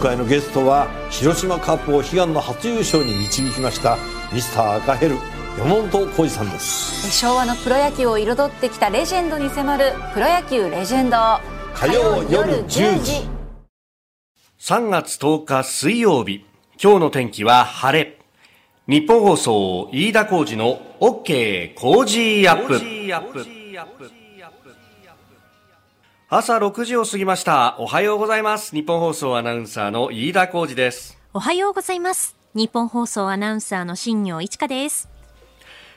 [0.00, 3.98] 回のゲストは広島カップを悲願の初優勝に導きました
[4.32, 5.16] ミスター赤ヘル
[5.58, 7.10] 山本浩二さんです。
[7.10, 11.16] 昭和のプロ野球を彩ってきたレジェンドに迫る「プロ野球レジェンド」
[11.74, 13.28] 火曜夜10時。
[14.58, 16.46] 3月10日水曜日。
[16.82, 18.18] 今日の天気は晴れ。
[18.86, 24.19] 日本放送飯田浩二の OK 工事アップ
[26.32, 27.74] 朝6時を過ぎました。
[27.80, 28.72] おはようございます。
[28.72, 31.18] 日本放送アナウンサーの飯田浩二です。
[31.34, 32.36] おはようございます。
[32.54, 35.08] 日本放送アナウンサーの新業一華です。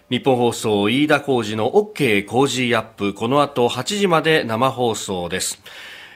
[0.09, 3.13] 日本放送飯田浩二の OK 工事アップ。
[3.13, 5.61] この後8時まで生放送です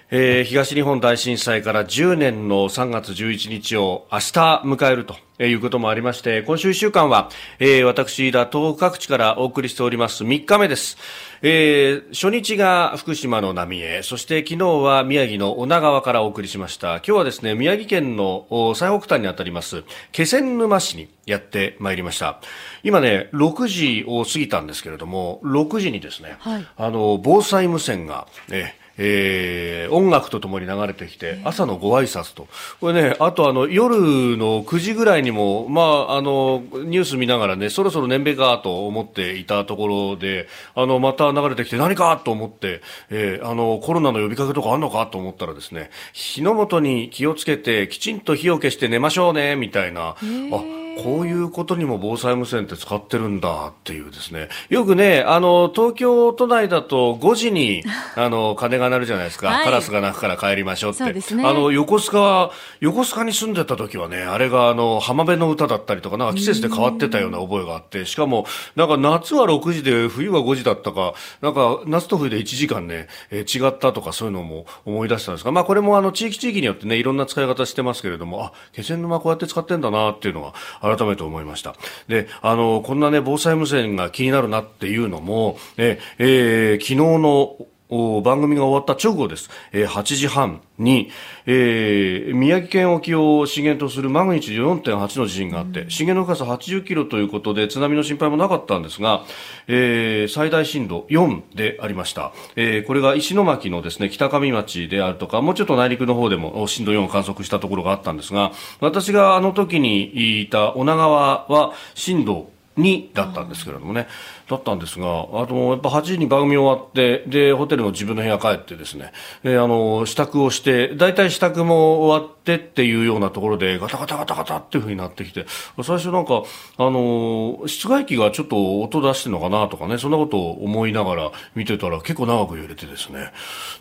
[0.10, 7.30] えー、東日本大震災から10年の3月11日を明日迎えるということもありまして、今週1週間は、
[7.60, 10.98] えー、私、東北各地からお送りしております3日目です。
[11.42, 16.96] えー、初日が福島の浪江、そして昨日は宮城の女川からお送りしました。
[16.96, 22.40] 今日はですね、宮城県の最北端にあたります、気仙沼市にやってまいりました。
[22.82, 32.48] 今ね、6時を過ぎたんですけれども、6時にですね、はい、あの、防災無線が、ね、えー、音楽とともに流れてきて、朝のご挨拶と。
[32.80, 50.10] これね、あとあの、夜の9時ぐらいにも、まあ、あの、ニュース見ながらね、そろそろ年齢かと思っていたところで、あの、また流れてきて何かと思って、えー、あの、コロナの呼びかけとかあんのかと思ったらですね、火の元に気をつけて、きちんと火を消して寝ましょうね、みたいな。
[50.10, 54.50] あこういうことにも防災無線って使ってるんだっていうですね。
[54.70, 57.84] よくね、あの、東京都内だと5時に、
[58.16, 59.50] あの、鐘が鳴るじゃないですか。
[59.50, 61.04] はい、カラスが鳴くから帰りましょうって。
[61.04, 61.46] そうですね。
[61.46, 68.46] あの、横須賀、横須賀に住んでた時はね、あれがあの、浜辺の歌だったりとか、なんか季節で変わってたような覚えがあって、しかも、
[68.76, 80.54] なんか夏は6時で冬は5時だったか、なんか夏と冬で1時間ね、えー、違ったとかそういうのも思い出したんですが、まあこれもあの、地域地域によってね、いろんな使い方してますけれども、あ、気仙沼こうやって使ってんだなっていうのが、
[80.96, 81.76] 改めて思いました。
[82.08, 89.50] で、あの、こんなね、防災無線が気になるなっていうのも、え、えー、昨日の番組が終わった直後です。
[89.72, 91.10] えー、8時半に、
[91.46, 99.24] えー、宮城県沖を震源とするマグニチュード4.8の地震があって、震源の深さ80キロということで津波の心配もなかったんですが、
[99.68, 102.34] えー、最大震度4でありました。
[102.56, 114.08] えー、これが石巻のですね、北上町であるとか、もうちょっと内陸の方でも震度4を観測したところがあったんですが、私があの時にいた女川は震度2だったんですけれどもね。
[114.50, 119.12] だったんですが、あの、やっぱ8時に番組終わって、で、ホテルの自分の部屋帰ってですね、
[119.44, 125.46] で、あの、支度をして、大体支度も終わってっていうようなところで、ガタガタガタガタっていう風になってきて、
[125.84, 126.44] 最初なんか、
[126.78, 133.34] あの、室外機がちょっと音出してるのかなとかね、そんなことを思いながら見てたら結構長く揺れてですね、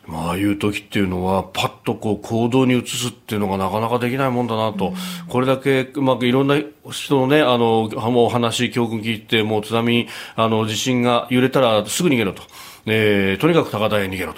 [0.06, 4.94] まあ、ああいう時っていうのは、パッとこう行動に移すっていうのがなかなかできないもんだなと、
[5.28, 6.56] これだけ、まあ、いろんな
[6.90, 12.42] 人のね、あの、もう話、教訓聞いて、もう津波、あの、の地震が揺れたらすぐ逃げろと。
[12.88, 14.32] えー、とにかく高台へ逃げろ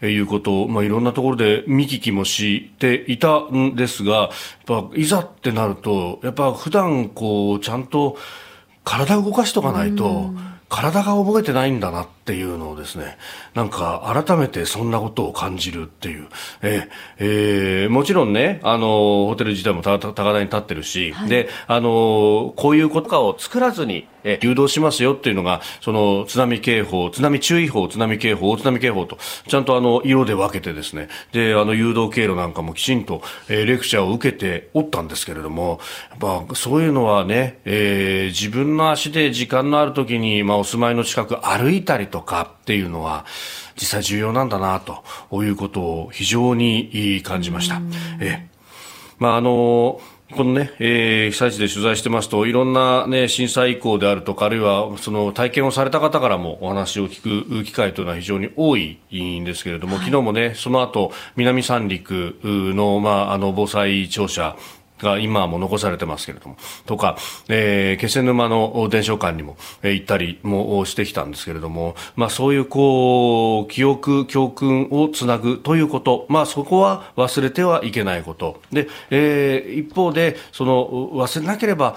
[0.00, 4.30] ということを、まあ、いろんなところで見聞きもしていたんですが、やっ
[4.64, 8.16] ぱいざってなると、やっぱ普段こう、ちゃんと
[8.84, 10.32] 体を動かしとかないと、
[10.70, 13.18] 体が覚えてないんだなっていうのをですね、
[13.54, 16.28] なんか改めてそんなことを感じるっていう。
[16.62, 16.88] えー、
[17.18, 35.80] えー、もちろんね、あの、ホテル自体も高台に立ってるし、はい、で、あの、こういうことかを作らずに、え誘導しますよっていうのが、その津波警報、津波注意報、津波警報、大津波警報と、ちゃんとあの、色で分けてですね、で、あの、誘導経路なんかもきちんと、えー、レクチャーを受けておったんですけれども、
[36.10, 43.24] やっぱそういうのはね、えー、自分の足で時間のある時に、まあ、お住まいの近く歩いたりとかっていうのは、
[43.76, 45.02] 実際重要なんだな、と
[45.42, 47.80] いうことを非常に感じました。
[48.20, 48.46] え
[49.18, 50.00] まあ、あの
[50.36, 64.56] このね、えー、被災地で取材してますと、いろんなね、震災遺構であるとか、あるいはその体験をされた方からもお話を聞く機会というのは非常に多いんですけれども、はい、昨日もね、その後、南三陸の、まあ、あの、防災庁舎
[65.02, 66.56] が今も残されてますけれども、
[66.86, 67.16] とか、
[67.48, 78.60] えー、気仙沼の伝承館にも、えー、行ったりもしてきたんですけれども、まあそういうこう、記憶、教訓をつなぐということ、まあそこは忘れてはいけないこと。
[78.72, 81.96] で、えー、一方で、その、忘れなければ、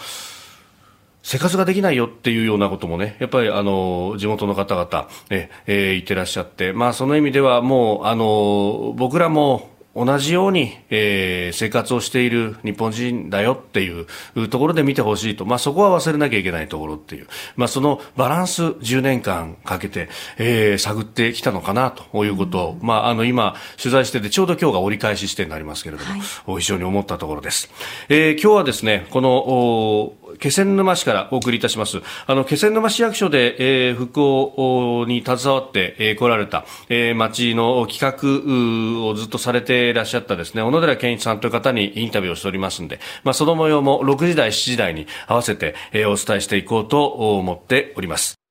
[1.25, 22.03] 生活ができないよっていうようなこともね、やっぱりあの、地元の方々、え、えー、言ってらっしゃって、まあその意味ではもう、あの、僕らも、同じように、えー、生活をしている日本人だよっていうところで見てほしいと、まあ、そこは忘れなきゃいけないところっていう、まあ、そのバランス10年間かけて、えー、探ってきたのかなと。
[22.23, 27.69] いうことを、まあ、あの今取材しててちょうど今日が折り返し視点になりますけれども、はい、非常に思ったところです、
[28.09, 32.01] えー、今日はですねこの気仙沼市からお送りいたします。
[32.27, 48.42] あの気仙沼市役所で、えー、復興に携わって、えー、来られた、えー、町の企画をずっとされていらっしゃったですね小野寺健一さんという方にインタビューをしておりますんで、まあ、その模様も6時台7時台に合わせて、えー、お伝えしていこうと思っております。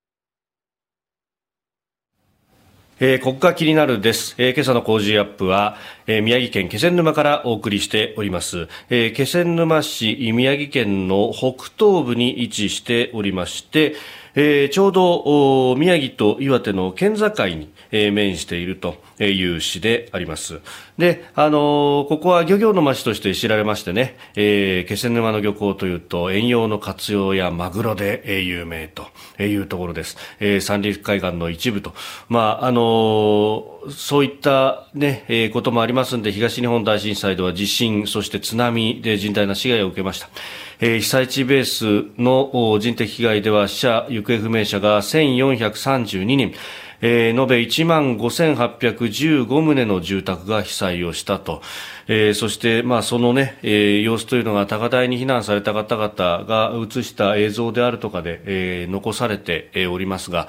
[3.04, 4.36] えー、国家気になるです。
[4.38, 5.76] えー、今朝の工事アップは、
[6.06, 8.68] えー、宮城県気仙沼からお送りしております。
[8.90, 13.96] えー、気仙沼市、宮城県の北東部に位置しておりまして、
[14.36, 20.60] えー、ちょうど宮城と岩手の県境に、えー、面しているという市であります。
[20.98, 29.06] で、あのー、ここは漁業の町として知られましてね、えー、気仙沼の漁港というと遠洋の活用やマグロで、有名と
[29.42, 30.16] いうところです。
[30.40, 31.94] えー、三陸海岸の一部と、
[32.28, 40.28] まああのー、そういったね、えー、こともありますんで、東日本大震災では地震、そして津波で甚大な被害を受けました。
[40.80, 46.54] えー、被災地ベースの人的被害では死者、行方不明者が1432人、
[47.02, 51.60] えー、延べ1万5815棟の住宅が被災をしたと、
[52.08, 60.48] えー、そして、まあ、そのね、えー、様子というのが高台に避難された方々が映した映像であるとかで、えー、残されておりますが、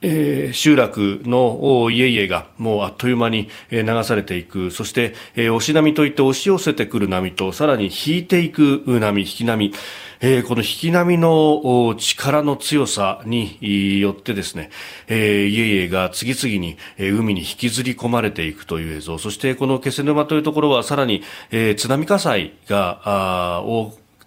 [0.00, 4.70] えー、集落の家々がもうあっという間に流されていく。
[4.70, 9.72] そして、えー、押し波といって押し寄せてくる波とさらに引いていく波引き波、
[10.20, 14.70] えー、この引き波の力の強さによってですね、
[15.06, 19.18] えー、家々が次々に海に引きずり込まれていくという映像。
[19.18, 23.62] そしてこの気仙沼というところはさらに、えー、津波火災があ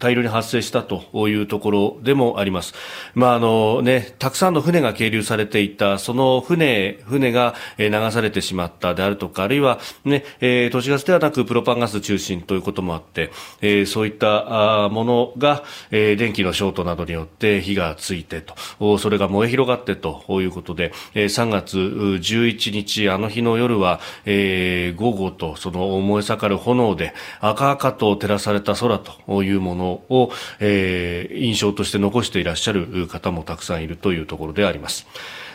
[0.02, 2.74] 大量に発生したというところでもあります。
[3.14, 13.32] まああのね、たくさんの船が係留されていた、その船、船が流されてしまったであるとか、あるいはね、えー、都市ガスではなくプロパンガス中心ということもあって、
[13.62, 35.08] えー、そういったものが、えー、電気のショートなどによって火がついてと、それが燃え広がってということで、えー、3月11日、あの日の夜は、えー、午後とその燃え盛る炎で赤々と照らされた空というものを、えー、印象として残していらっしゃる方もたくさんいるというところであります。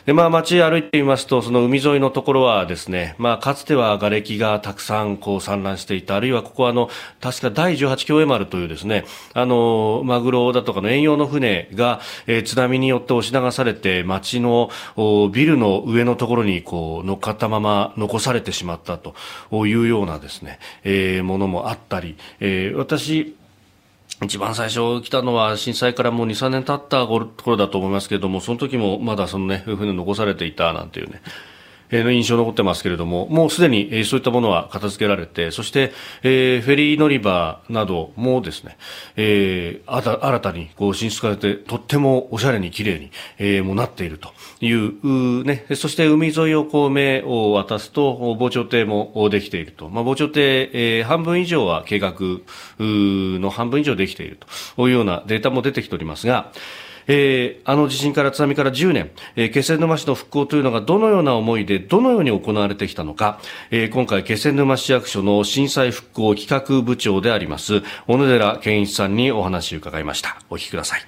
[0.07, 6.89] で、まあ、街歩いてみますと、その海沿いのところはですね、まあ、かつては瓦礫がたくさんこう散乱していた、あるいはここはあの、
[7.21, 9.05] 確か第18協栄丸というですね、
[9.35, 14.71] あの、マグロだとかの遠洋の船が、えー、津波によって押し流されて、街の
[15.33, 19.17] ビルの上のところにこう乗っかったまま残されてしまったと
[19.67, 23.35] いうようなですね、えー、ものもあったり、えー、私、
[24.23, 31.21] 一番最初来たのは震災からもう2、3年経った頃だと思いますけれども、その時もまだそのね、船残されていたなんていうね、
[31.91, 35.93] の印象残ってますけれども、もうすでに、そういったものは片付けられて、そして、
[36.23, 38.77] えー、フェリー乗り場などもですね、
[39.17, 44.31] えー、新たにこう進出されて、とってもおしゃれに綺麗に、えー、もなっていると
[44.61, 49.89] いう、ね、そして海沿いをこう目を渡すと、防潮堤もできていると。
[49.89, 52.15] まあ、防潮堤、えー、半分以上は計画
[52.79, 54.39] の半分以上できている
[54.77, 56.53] というようなデータも出てきておりますが、
[57.09, 63.39] えー、あの地震から津波から10年、えー、気仙沼市の復興というのがどのような思いでどのように行われてきたのか、
[63.71, 70.37] えー、今回気仙沼市役所の震災復興企画部長であります小野寺健一さんにお話を伺いました。
[70.51, 71.07] お聞きください。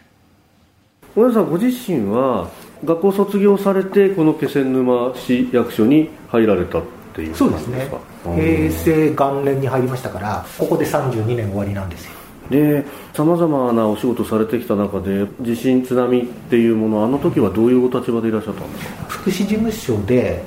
[1.14, 2.48] 小野さんご自身は
[2.84, 6.82] 学校卒業されてこの気仙沼市役所に入られたっ
[7.14, 7.88] ていうそうですね。
[8.24, 12.17] 平成元年に入りましたからここで32年終わりなんですよ
[12.50, 19.04] でさまざまなお仕事されてきた中で地震津波っていうものあの時はどういうお立場でいらっしゃったんですか？
[19.08, 20.42] 福祉事務所で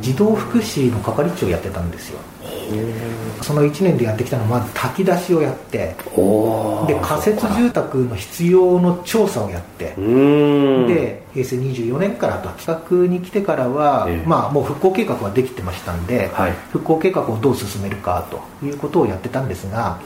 [0.00, 2.18] 児童福祉の係長をやってたんですよ。
[3.42, 5.94] その1年でやってきたのはまず炊き出しをやって
[6.86, 20.00] で仮設住宅の必要の調査をやってで平成24年からと企画に来てからは、えー、まあ、もう復興計画はできてましたんで、はい、復興計画をどう進めるかということをやってたんですが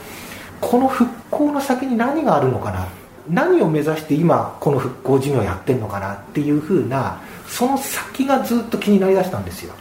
[0.61, 2.87] この復興の先に何があるのかな？
[3.29, 9.73] 何を目指して今この復興事業をやってるのかなっていうふうなその先がずっと気になりだしたんですよ。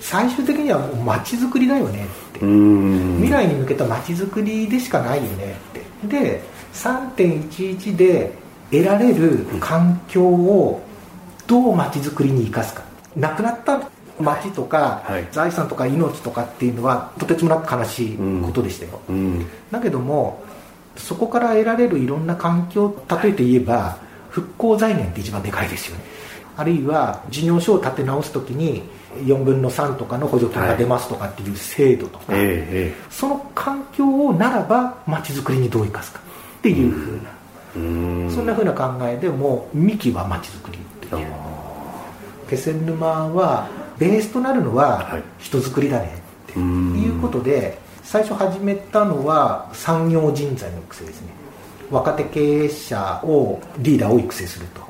[0.00, 2.38] 最終的には街づくりだよねって。
[2.38, 5.56] 未来に向けた街づくりでしかないよね
[6.04, 6.20] って。
[6.20, 6.42] で
[6.74, 8.32] 3.11で
[8.70, 10.80] 得られる環境を
[11.46, 12.84] どう街づくりに生かすか。
[13.16, 13.80] なくなった
[14.18, 15.28] 町とか、はい。
[15.30, 19.46] 財産とか命とかっていうのはとてつもなく悲しいことでしたよ、うん。
[19.70, 20.42] だけども
[20.96, 23.98] そこから得られるいろんな環境例えて言えば
[24.30, 26.04] 復興財源って一番でかいですよね。
[26.56, 28.82] あるいは事業所を立て直すときに
[29.24, 36.20] 4分の3とかの補助金が出ますとかっていう制度とか、えその環境をならば街づくりにどう生かすか。
[36.58, 38.30] っていうふうな、ん。
[38.30, 41.26] そんなふうな考えでもう幹は街づくりっていう。
[42.48, 45.22] 気仙沼はベースとなるのははい。
[45.38, 46.98] 人づくりだねってうん。
[47.02, 51.28] いうことで最初始めたのは産業人材の育成ですね。
[51.90, 54.86] 若手経営者をリーダーを育成すると。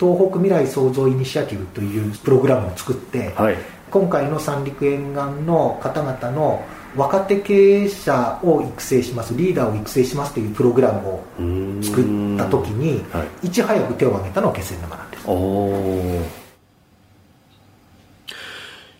[0.00, 3.56] 東北未来創造イニシアティブというプログラムを作って、はい。
[3.90, 6.64] 今回の三陸沿岸の方々の
[6.96, 11.80] 若手経営者を育成しますリーダーを育成しますというプログラムをうん。
[11.82, 12.04] 作っ
[12.38, 13.46] た時にはい。
[13.46, 16.41] いち早く手を挙げたのは気仙沼なんです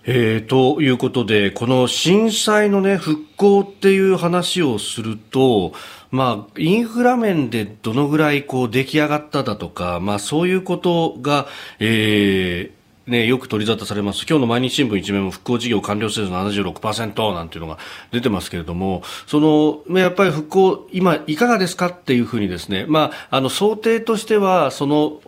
[0.05, 5.73] えー、ということで、この震災のね、復興っていう話をすると、
[6.11, 11.47] まあ、インフラ面でどのぐらいこう出来上がっただとか、まあそういうことが、
[11.79, 14.25] えーね、よく取り沙汰されます。
[14.29, 17.79] 今日の毎日新聞一面も復興事業完了せず76%なんていうのが
[18.13, 25.21] 出てますけれども、その、やっぱり復興、今いかがですかっていうふうにですね、まあ、あの、想定としては、その、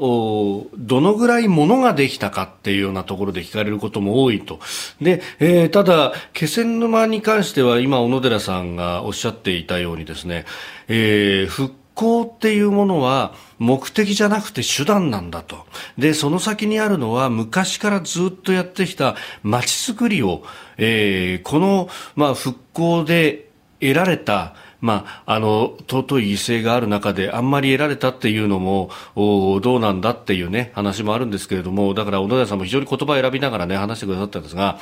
[0.76, 4.60] どのぐらいものができたかっていうようなところで聞かれることも多いと。
[5.00, 10.44] で、えーただ、気仙沼に関しては今、小野寺さんがおっしゃっていたようにですね、
[10.86, 15.66] えー復興っていうものは目的じゃなくて手段なんだと。
[15.98, 20.42] で、その先にあるのは昔からずっとやってきた街づくりを、
[20.76, 23.48] えーこの、まあ、復興で
[23.80, 34.78] 得られた、まあ、あの、尊い犠牲がある中であんまり得られたっていうのも、どうなんだっていうね、話もあるんですけれども、だから小野寺さんも非常に言葉を選びながらね、話してくださったんですが、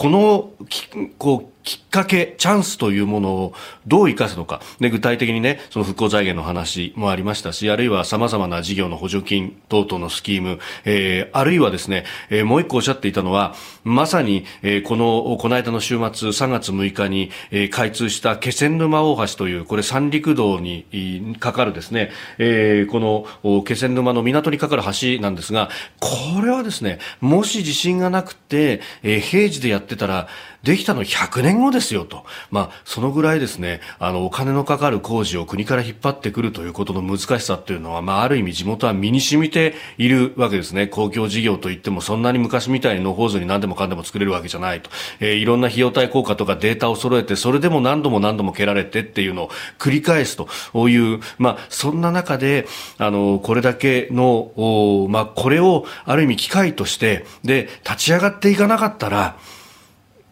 [0.00, 0.88] このき
[1.18, 3.54] こうきっかけ、チャンスというものを
[3.86, 13.54] どう生かすのか、で具体的にね、その復興財源の話もありましたし、あるいは様々な事業の補助金等々のスキーム、えーあるいはですね、えーもう一個おっしゃっていたのは、
[13.84, 23.00] まさに、えーこの、この間の週末、3月6日に、えー開通した気仙沼大橋という、これ三陸道にかかるですね、えーこ
[23.44, 25.68] の気仙沼の港にかかる橋なんですが、
[26.00, 30.28] これはですね、もし地震がなくて、えー平時でやってたら、
[30.62, 32.24] できたの100年後ですよと。
[32.50, 40.86] まあ、そのぐらいですね、あの、お金のかかる工事を国から引っ張ってくるということの難しさっていうのは、まあ、ある意味地元は身に染みているわけですね。
[40.86, 44.90] 公共事業といっても、そんなに昔みたいに野放図に何でもかんでも作れるわけじゃないと。
[45.18, 52.66] えーいろんな費用対効果とかデータを揃えて、それでも何度も何度も蹴られてっていうのを繰り返すという、まあ、そんな中で、
[52.98, 59.36] あの、これだけの、まあ、これをある意味機会として、で、立ち上がっていかなかったら、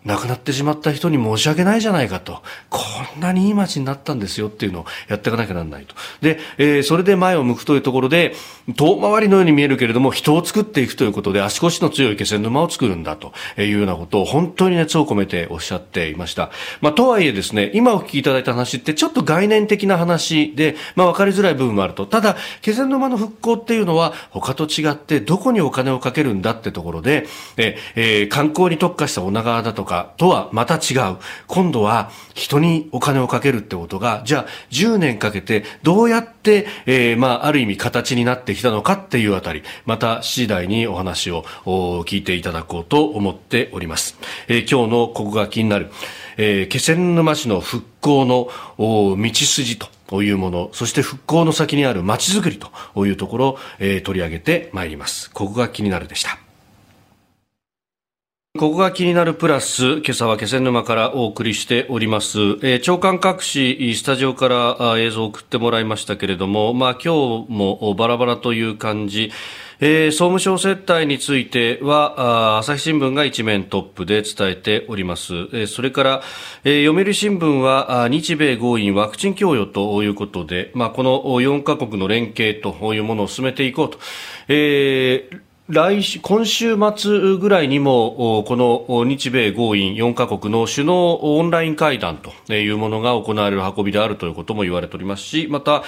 [0.09, 2.43] 亡くなってしまった人に申し訳ないじゃないかと。
[2.71, 2.81] こ
[3.19, 5.95] んなにいい街になったんですよっていうのをやっていかなきゃならないと。
[6.23, 8.35] で、えーそれで前を向くというところで、
[8.77, 16.51] 遠回りのように見えるけれども、人を作っていくということで、足腰の強い気仙沼を作るんだというようなことを本当に熱を込めておっしゃっていました。
[16.81, 22.07] まあ、とはいえですね、今お聞きいただいた話ってちょっと概念的な話で、まあ、わかりづらい部分もあると。
[22.07, 27.27] ただ、気仙沼の復興っていうのは、他と違ってどこにお金をかけるんだってところで、
[27.59, 31.17] ええー観光に特化した女川だとかとはまた違う。
[31.47, 44.19] 今度は人にお金をかけるってことが、じゃあ10年かけてどうやって、えーまあ、ある意味形になってきたのかっていうあたり、また次第にお話を聞いていただこうと思っております。
[44.49, 45.91] えー今日のここが気になる、
[46.37, 55.31] えー気仙沼市の復興の道筋というもの、そして復興の先にある街づくりというところを、えー取り上げてまいります。
[55.31, 56.48] ここが気になるでした。
[58.59, 62.41] ここが気になるプラス、今朝は気仙沼からお送りしております。
[62.41, 69.31] えー長官各紙、スタジオから映像を送ってもらいましたけれども、まあ今日もバラバラという感じ、
[69.79, 75.35] えー総務省接待については、あ朝日新聞が一面トップで伝えております。
[75.35, 76.23] えーそれから、
[76.65, 84.01] えー読売新聞は、あ日米豪印ワクチン供与ということで、まあこの4カ国の連携というものを進めていこうと。
[84.49, 95.83] えー来週、今週末ぐらいにも、この日米豪印4カ国の首脳オンライン会談というものが行われる運びであるということも言われておりますし、また、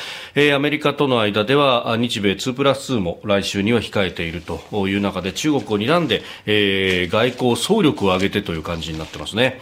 [0.55, 9.61] アメリカとの間では、日米2プラス2も来週には控えているという中で、中国を睨んで、外交総力を挙げてという感じになってますね。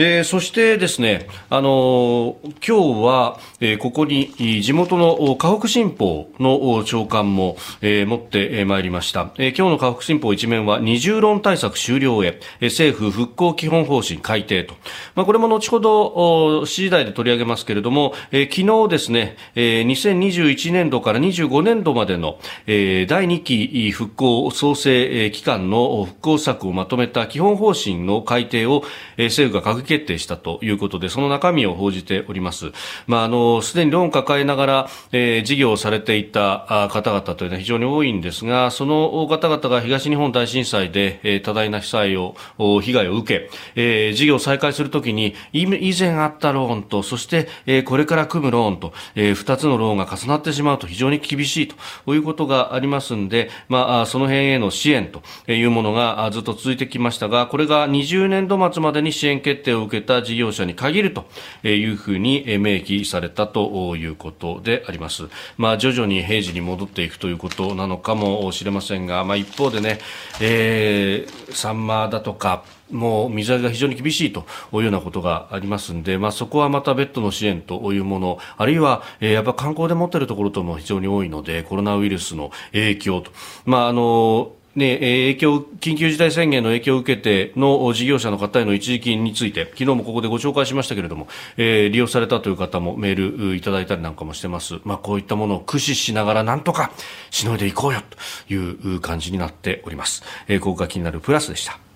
[0.00, 9.56] えー、そしてですね、あのー、今日は、えー、ここに地元の河北新報の長官も、えー、持ってまいりました、えー。
[9.56, 14.74] 今日の河北新報一面は二重論対策終了へ、政府復興基本方針改定と。
[15.16, 22.38] まあ、これも後ほど7時台で取り上げますけれども、えー、昨日ですね、えー、2021年度から25年度までの、
[22.68, 28.84] えー、第2期復興創生期間の復興策をまとめた基本方針の改定を、
[29.16, 32.72] えー、政府が閣議決定したということで、その中身を報じております。
[33.06, 45.66] まあ、あの、すでにローンを抱えながら、えー、事業をされていた方々というのは非常に多いんですが、その方々が東日本大震災で、えー、多大な被災を、被害を受け、えー、事業を再開するときに、以
[45.98, 61.26] 前あったローンと、そして、えー、これから組むローンと、えー、2つのローンが重なってしまうと非常に厳しいということがありますんで、まあ、その辺への支援というものがずっと続いてきましたが、これが20年度末までに支援決定を受けた事業者に限ると
[61.66, 65.28] いうふうに明記されたということであります。
[65.56, 69.98] まあ、徐々に平時に戻っていくということなのかもしれませんが、まあ、一方でね、
[70.40, 83.30] えー、サンマだとか、もう水揚げが非常に厳しいというようなことがありますので、まあ、そこはまた別途の支援というもの、あるいは、えー、やっぱ観光で持っているところとも非常に多いので、コロナウイルスの影響と、
[83.66, 94.78] まあ、あのね、影響、緊急事態宣言の影響を受けての事業者の方への一時金について、昨日もここでご紹介しましたけれども、えー、利用されたという方もメールいただいたりなんかもしてます。
[94.84, 96.92] まあ、こういったものを駆使しながらなんとか
[97.30, 98.00] しのいでいこうよ
[98.46, 100.22] という感じになっております。
[100.46, 101.87] えー、ここが気になるプラスでした。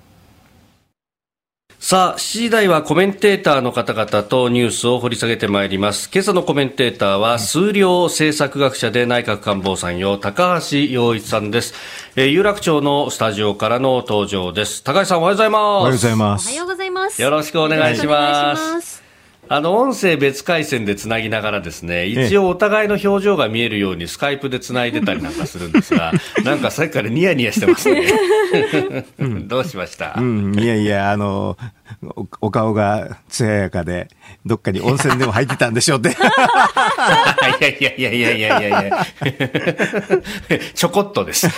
[1.83, 6.09] さあ、7時台はコメンテーターの方々とニュースを掘り下げてまいります。
[6.15, 11.75] 今朝のコメンテーターは、数量政策学者で内閣官房参与、高橋洋一さんです。
[12.15, 14.85] えー、有楽町のスタジオからの登場です。
[14.85, 15.61] 高橋さんおはようございます。
[15.61, 16.47] おはようございます。
[16.47, 17.21] おはようございます。
[17.21, 19.02] よろしくお願いします。
[19.49, 26.13] あの、音声別回線でつなぎながらですね、一応お互いの表情が見えるようにスカイプでつないでたりなんかするんですが、
[26.45, 28.13] なんかさっきからニヤニヤしてますね。
[29.47, 31.57] どうしました、うん、いやいや、あの、
[32.41, 34.09] お顔が艶やかで、
[34.47, 36.11] どっかに温泉でも入ってたんでしょうって。
[37.69, 39.07] いやいやいやいやいやいやいや
[40.75, 41.49] ちょこっとです。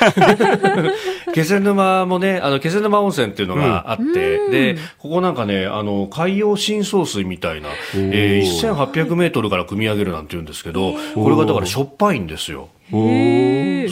[1.34, 12.68] 気仙沼もね、あの、気仙沼温泉っていうのがあって、うん、で、ここなんかね、あの、海洋深層水みたいな、えー、1800メートルから組み上げるなんて言うんですけど、これがだからしょっぱいんですよ。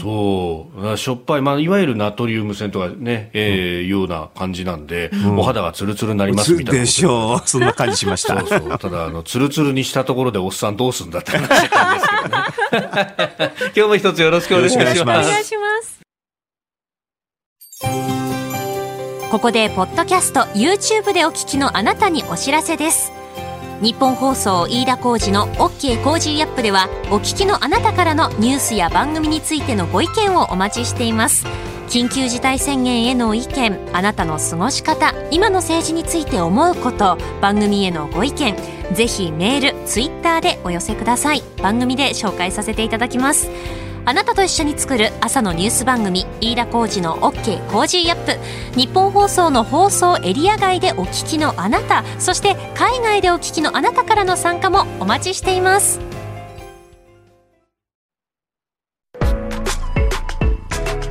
[0.00, 0.96] そう。
[0.96, 6.80] しょっぱい、まあ、いわゆるナトリウム線とかね、えー、ような感じなんで、うん、お肌がツルツルになりますみたいな。
[6.80, 8.38] でしょうそんな感じしました。
[8.40, 8.78] そうそう。
[8.78, 13.52] ただあのツルツルにしたところでおっさんどうすんだって話なんですけどね。
[13.76, 15.00] 今日も一つよろしくお願いします。
[15.00, 16.02] お願いします。
[19.30, 23.21] ここでポッドキャスト YouTube でお聞きのあなたにお知らせです
[23.82, 31.44] 日本放送飯田浩司の OK コージーアップではお聞きのあなたからのニュースや番組についてのご意見をお待ちしています。
[31.88, 38.56] 緊急事態宣言への意見あなたの過ごし方今の政治について思うこと番組へのご意見
[38.94, 41.42] ぜひメールツイッターでお寄せください。
[41.60, 43.50] 番組で紹介させていただきます。
[44.04, 48.76] あなたと一緒に作る朝のニュース番組飯田浩二の OK コージーアップ。
[48.76, 56.00] ニッポン放送の放送エリア外でお聞きのあなたそして海外でお聞きのあなたからの参加もお待ちしています。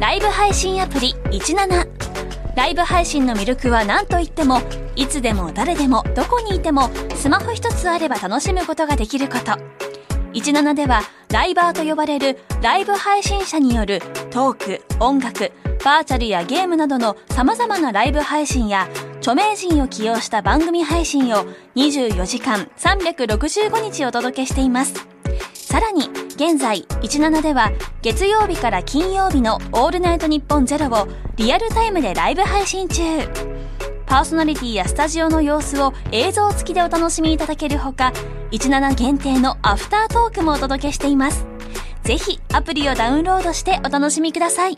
[0.02, 4.62] ライブ配信アプリ17LIVE 配信の魅力は何といっても
[4.98, 9.58] いつでも誰でもどこにいてもスマホ一つあれば楽しむことができること。
[10.34, 15.52] 17ではライバーと呼ばれるライブ配信者によるトーク、音楽、
[15.84, 24.94] バーチャルやゲームなどの様々なライブ配信や著名人を起用した番組配信を24時間365日お届けしています。
[25.54, 33.02] さらに、現在、17では月曜日から金曜日のオールナイトニッポンゼロをリアルタイムでライブ配信中。
[34.12, 38.12] パーソナリティやスタジオの様子を映像付きでお楽しみいただけるほか、
[38.52, 41.46] 17限定のアフタートークもお届けしています。
[42.04, 44.78] ぜひアプリをダウンロードしてお楽しみください。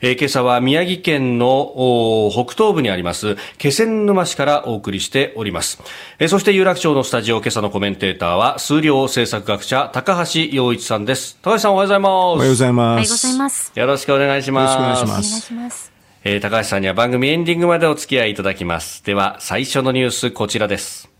[0.00, 5.82] えー、今朝は宮城県の北東部にあります気仙沼市からお送りしております、
[6.18, 11.38] えー、そして有楽町のスタジオ今朝のコメンテーターは数量政策学者高橋洋一さんです。
[11.42, 12.12] 高橋さんおはようございます。
[12.12, 12.88] おはようございます。
[12.88, 13.72] おはようございます。
[13.74, 14.80] よろしくお願いします。
[14.80, 15.92] よろしくお願いします。
[16.24, 19.04] えー、高橋さんには番組エンディングまでお付き合いいただきます。
[19.04, 21.10] では最初のニュースこちらです。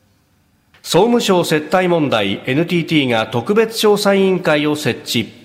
[0.83, 5.40] 総務省接待問題 NTT が特別調査委員会を設置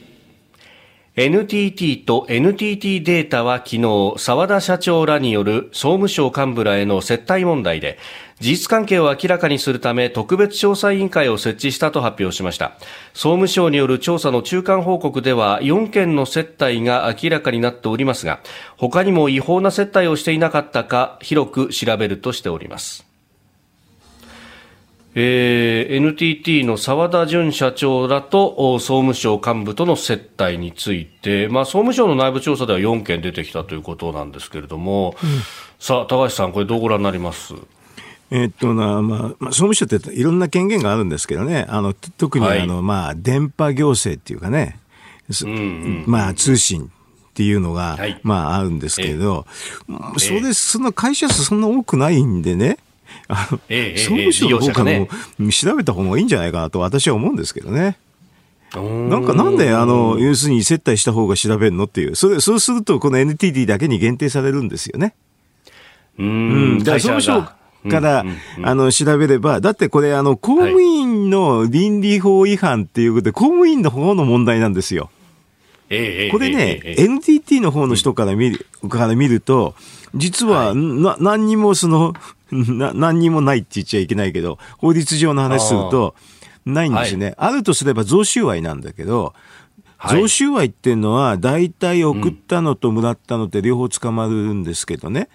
[1.18, 7.98] NTT と NTT データは昨日、沢田社長らによる総務省幹部らへの接待問題で、
[8.42, 12.74] 事実関係を明らかにするため特別調査委員会を設置したと発表しました。
[13.14, 18.42] 総務省による調査の中間報告では4件の接待が明らかになっておりますが
[18.76, 23.05] 他にも違法な接待をしていなかったか広く調べるとしております。
[25.18, 35.30] えー、NTT の澤田淳社長らと総務省幹部との接待について、まあ、総務省の内部調査では4件出てきたということなんですけれども、うん、
[35.80, 37.54] さあ、高橋さん、これどうご覧になります？
[38.30, 44.80] えっとな、まあ、まあ、総務省っていろんな権限があるんですけどね、あの、特にあの、はい、まあ、電波行政っていうかね、
[45.44, 46.88] うんうん、まあ、通信っ
[47.36, 49.46] ていうのが、はい、まあ、あるんですけれど、
[50.18, 52.80] えそれ、そんな会社数そんな多くないんでね、
[53.28, 55.08] あの、え総務省の方からも
[55.52, 57.98] 調べた方がいいんじゃないかなと私は思うんですけどね。
[58.74, 62.16] なんかなんで、あの、要するに接待した方が調べるのっていう。
[62.16, 65.16] それ、そうすると、この NTT だけに限定されるんですよね。
[66.20, 66.80] うん。
[66.80, 67.42] だから総務省
[67.90, 68.26] から、
[68.64, 75.10] あの、調べれば、だってこれ、あの、公務員の倫理法違反っていうことで、公務員の方の問題なんですよ。
[76.32, 79.76] これね、NTT の方の人から見る、から見ると、
[80.16, 82.14] 実は、な、何にもその、
[82.52, 86.16] な、何にもないって言っちゃいけないけど、法律上の話すると、
[86.66, 87.36] ないんですね、はい。
[87.38, 89.34] あるとすれば贈収賄なんだけど、
[90.10, 95.30] 贈収賄っていうのは、大体送ったのともらったのって両方捕まるんですけどね。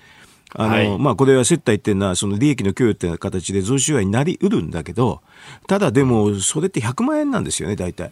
[0.54, 5.20] あの、はい、まあ、これは接待っていうのは、その利益の供与っていう形で贈収賄になりうるんだけど、
[5.68, 8.10] ただでも、それって100万円なんですよね、大体。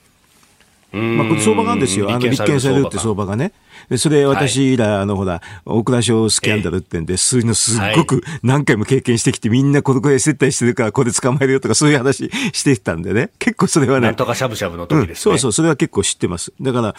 [0.90, 2.09] まあ、これ相場があるんですよ。
[2.09, 3.53] あの、立件されるって相場がね。
[3.90, 13.31] で、それ私ら、あの、ほら、大蔵省スキャンダルってんで、そういうのすっごく何回も経験してきて、みんなこの声接待してるから、これ捕まえるよとか、そういう話してきたんでね。
[13.38, 14.07] 結構それはね。
[14.07, 16.53] なんとかしゃぶしゃぶの時ですね、うん、そうそう、それは結構知ってます。
[16.61, 16.94] だから、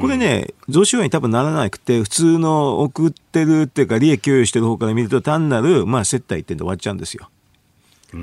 [0.00, 7.28] これね、贈収賄に多分ならなくて、普通の送ってるっていうか、利益供与してる方から見ると、単なる、まあ、接待ってんで終わっちゃうんですよ。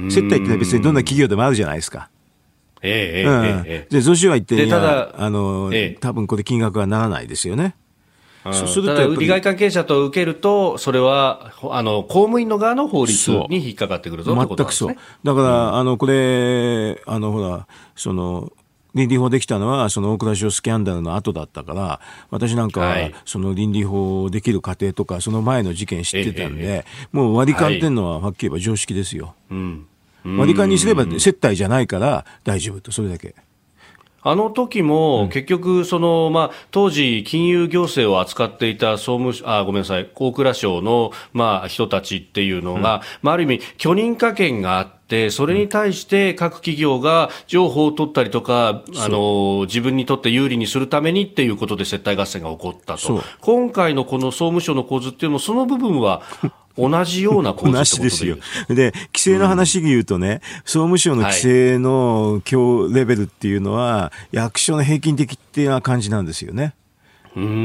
[0.10, 2.10] 接待ってのは別にどんな企業でもあるじゃないですか。
[2.84, 7.76] ええええで、贈収賄ってただ、あの、ええ、多分これ金額はならないですよね。
[8.52, 14.96] そうすると利害関係者と受けると、それはあの公務員の側の法律に引っかかってくるぞ、ね、全くそう。
[14.96, 18.52] だから、うん、あのこれ、あのほら、その
[18.94, 29.36] 倫理法できたのは、その大蔵省スキャンダルの後だったから、私なんかは、その倫理法できる過程とか、その前の事件知ってたんで、もう割り勘っていうのは、はっきり言えば常識ですよ。
[29.50, 29.88] うん
[30.26, 33.36] 割り勘にすれば接待じゃないから大丈夫と、それだけ。
[34.26, 42.84] あの時も、結局、その、まあ、当時、金融行政を扱っていた総務あ、ごめんなさい、大蔵省の、まあ、人たちっていうのが、うん、
[43.22, 53.22] まあ、ある意味、許認可権があって、それに対して各企業が情報を取ったりとか、あの、自分にとって有利にするためにっていうことで接待合戦が起こったと。
[53.42, 56.22] 今回のこの総務省の構図っていうのも、その部分は、
[56.78, 58.38] 同じような構図ってですよ。
[58.68, 66.74] で、規制の話で言うとね、うん、総務省の規制の強レベルっていうのは、役所の平均的っていう感じなんですよね。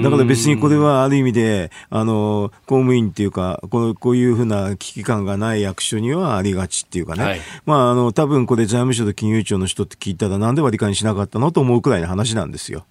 [0.03, 7.25] だから別にこれはある意味で、あの、公務員っていうか、こうこういうふうな危機感がない役所にはありがちっていうかね。
[7.25, 12.87] はい、まあ、あの、多分これ財務省と金融庁の人って聞いたらなんで割り勘にしなかったのと思うくらいの話なんですよ。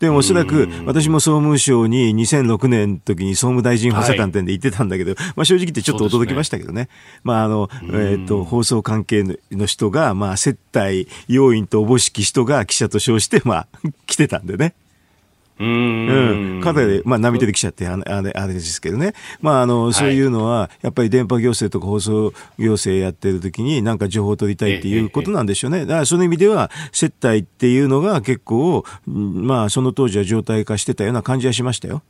[0.00, 6.78] でもおそらく私も総務省に2006年の時に総務大臣補佐官店で行ってたんだけど、はい、まあ正直言ってちょっと驚きましたけどね。
[6.78, 6.88] ね
[7.24, 13.68] まああの、えっ、ー、と、放送関係の人が、まあ接待要員とおぼしき人が記者と称して、まあ
[14.06, 14.74] 来てたんでね。
[15.60, 16.60] うん。
[16.62, 19.14] 肩で、まあ、波出てきちゃって、あれ、あれですけどね。
[19.40, 25.80] まあ、あの、そういうのは、やっぱり電波行政とか放送行政やってる時に、なんか情報を取りたいっていうことなんでしょうね。
[25.80, 32.02] だから、その意味では、接待っていうのが結構、まあ、その当時は状態化してたような感じはしましたよ。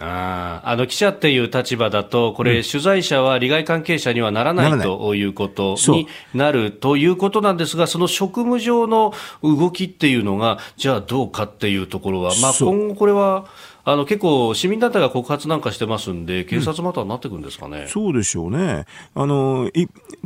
[0.00, 5.26] ああの記者っていう立場だと、これ、取材者は利害関係者にはならないとい。
[5.26, 13.46] うことになるということなんですが、その職務上の動きっていうのが、じゃあどうかっていうところは、まあ、今後これは、
[13.84, 18.84] あの結構、市民団体が告発なんかしてますんで、警察またになってくるんですかね、うん、そうでしょうね。
[19.14, 19.70] あの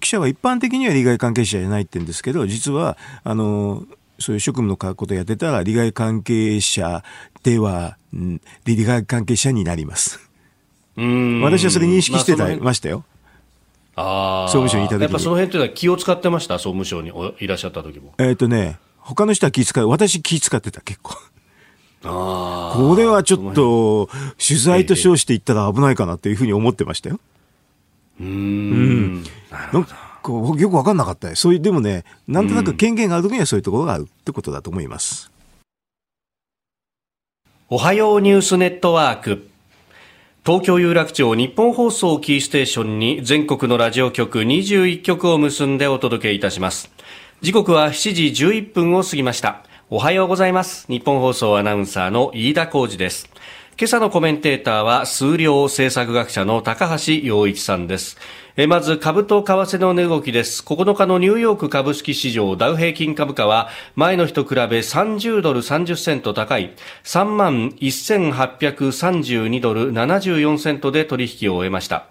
[0.01, 3.85] 記者は一般的には利害関係者じゃないって言うんですけど、実はあの
[4.19, 7.03] そういう職務のことをやってたら、利害関係者
[7.43, 10.21] では、うん、利害関係者になります。
[10.97, 13.05] うん私はそれ認識してた、ましたよ。
[13.97, 14.49] ああ。
[14.49, 16.55] 総務省にいた時やっぱその辺というのは気を使ってました？
[16.59, 18.15] 総務省にいらっしゃった時も。
[18.19, 19.89] えっ、ー、とね、他の人は気使う。
[19.89, 21.15] 私気使ってた、結構。
[22.05, 22.77] ああ。
[22.77, 27.21] これはちょっと、取材と称していったら危ないかなというふうに思ってましたよ。
[28.21, 28.27] うん。
[28.27, 29.23] うん。
[29.51, 29.87] なるほど。
[30.23, 35.31] こうよく分かんなかったそういう、でもね、なんとなく権限がある時にはそういうところがあるってことだと思います。
[37.73, 39.49] おはようニュースネットワーク。
[40.45, 46.91] 東京有楽町日本放送キーステーションに全国のラジオ局21局を結んでお届けいたします。
[47.43, 49.63] 時刻は7時11分を過ぎました。
[49.89, 50.89] おはようございます。
[50.89, 53.31] 日本放送アナウンサーの飯田浩二です。
[53.79, 58.19] 今朝のコメンテーターは数量政策学者の高橋洋一さんです。
[58.63, 72.05] えまず株と為替の値動きです9日のニューヨーク株式市場ダウ平均株価は前の日と比べ30ドル30セント高い3万1832ドル74セントで取引を終えました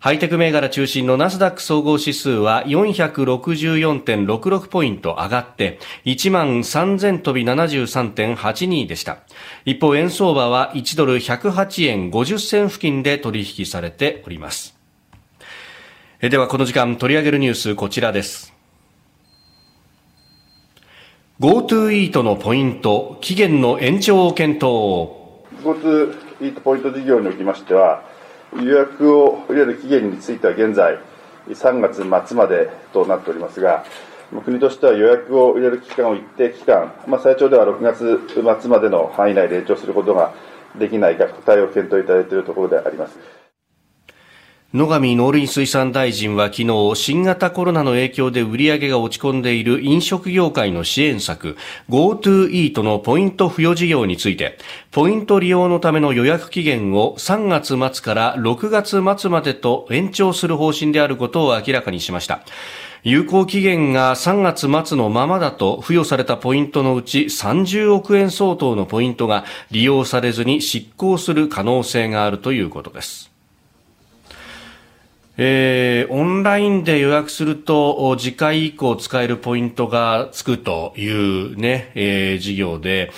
[0.00, 9.18] ハイテク銘柄中心のナスダック総合指数は464.66ポイント上がって1万3000飛び73.82でした。
[9.64, 14.73] 一方、円相場は1ドル108円50銭付近で取引されております。
[16.24, 18.54] えではこの時間取り上げるニュースこちらです
[21.38, 24.62] GoTo イートのポイント期限の延長を検討
[25.62, 28.04] GoTo イートポイント事業におきましては
[28.54, 30.98] 予約を入れる期限については現在
[31.48, 33.84] 3月末までとなっておりますが
[34.46, 40.32] 国としては予約を入れる期間を一定期間、まあ、最長では6月末までの範囲内で延長することが
[40.78, 43.43] できないか対応を検討いただいているところであります。
[44.74, 51.56] 野上農林水産大臣は昨日、新型コロナの影響で売り上げが落ち込んでいる飲食業界の支援策、
[51.88, 54.58] GoTo イートのポイント付与事業について、
[54.90, 62.40] ポイント利用のための予約期限を3月末から6月末までと延長する方針であることを明らかにしました。
[63.04, 73.33] 有効期限が3月末のままだと付与されたポイントのうち30億円相当のポイントが利用されずに執行する可能性があるということです。
[75.36, 83.10] えー、オンラインで予約すると次回以降使えるポイントがつくというね、えー、事業で、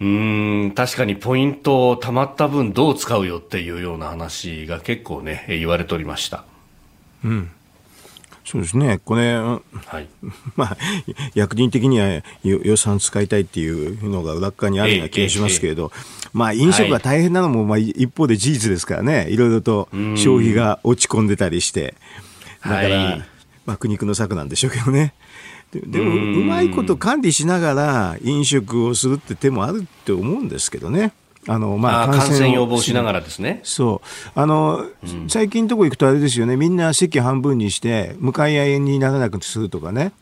[0.00, 6.44] うん、確かにポイントを貯まった分どう使うよっていうような話が結構ね、言われておりました。
[7.24, 7.50] うん。
[8.46, 9.60] そうですね、これ、は
[9.98, 10.06] い、
[10.54, 10.76] まあ、
[11.34, 21.96] 役人的には予算使いたいっていうのが裏側にあるような気がしますけれど、えええまあ、飲食が大変なのも、まあ、一方で事実ですからね、いろいろと消費が落ち込んでたりして、
[22.62, 23.26] だから、
[23.64, 25.14] まあ、苦肉の策なんでしょうけどね。
[25.72, 31.12] でも、うまいこと管理しながら飲食をするって手もあるって思うんですけどね。
[31.48, 33.60] あのまあ、感染予防しながらですね。
[33.62, 40.12] そうあの、うん、最近のとこ行くとあれですよね、みんな席半分にして、向かい合いにならなくするとかね、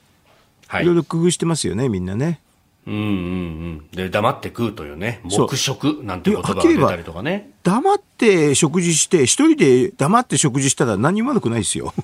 [0.66, 2.40] はい、いろいろ工夫してますよね、みんなね。
[2.86, 3.88] うんうんうん。
[3.92, 7.50] で、黙って食うというね、黙食なんて言葉が出たりとかね。
[7.62, 11.94] 黙って食事して、一人で黙って食事したら何も悪くないですよ。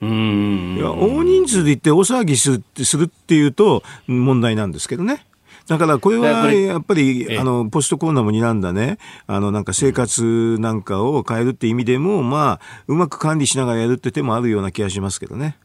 [0.00, 5.25] うん大人数で行って大騒ぎするってするっていうと問題なんですけどね。
[5.68, 15.58] だからこれはやっぱりあのポストコロナも睨んだね、あのなんか生活なんかを変えるって意味でも、まあ、うまく管理しながらやるって手もあるような気がしますけどね。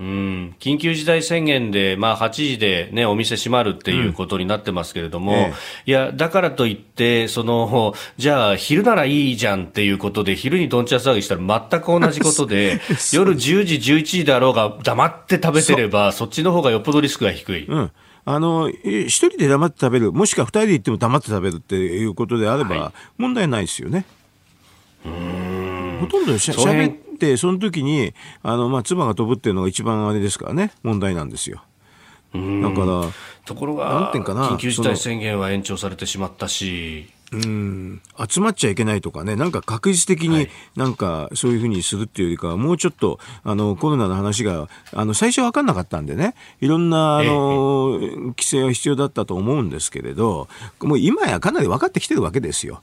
[0.00, 5.54] うん、緊急事態宣言で、まあ、8時で、ね、お店閉まるっていうことになってますけれども、うんえ
[5.86, 12.80] え、いや、だからといって、その、じゃあ、昼ならいいじゃんっていうことで、昼にどんちゃ騒ぎしたら全く同じことで、
[13.14, 17.66] 夜10時、11時であろうが、黙って食べてれば、そっちの方がよっぽどリスクが低い。
[17.66, 17.92] うん
[18.24, 24.04] あの一人で黙って食べる、もしくは二人で行っても黙って食べるっていうことであれば、問題ないですよね。
[25.04, 31.62] ほとんどしゃべって、その時にあのまあ唾が飛ぶっていうのが一番あれですからね、問題なんですよ。
[32.32, 33.08] だから
[33.44, 37.10] ところが緊急事態宣言は延長されてしまったし。
[37.32, 47.98] うん集まっちゃいけないとかね、なんか確実的になんかそういうふうにするっていうよりかは、もうちょっとあのコロナの話があの最初分かんなかったんでね、いろんなあの、
[48.36, 50.48] 規制は必要だったと思うんですけれど、
[50.82, 52.82] もう今やかなり分かってきてるわけですよ。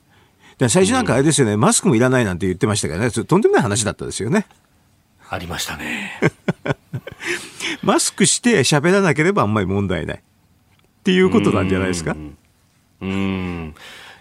[0.68, 4.48] 最初なんかあれですよね、マスクもいらないなんて言ってましたけどね、とんでもない話だったですよね。
[5.30, 6.20] ありましたね。
[7.84, 10.18] マスクして喋らなければあんまり問題ない。
[10.18, 10.22] っ
[11.04, 12.16] ていうことなんじゃないですか？
[13.02, 13.74] うん。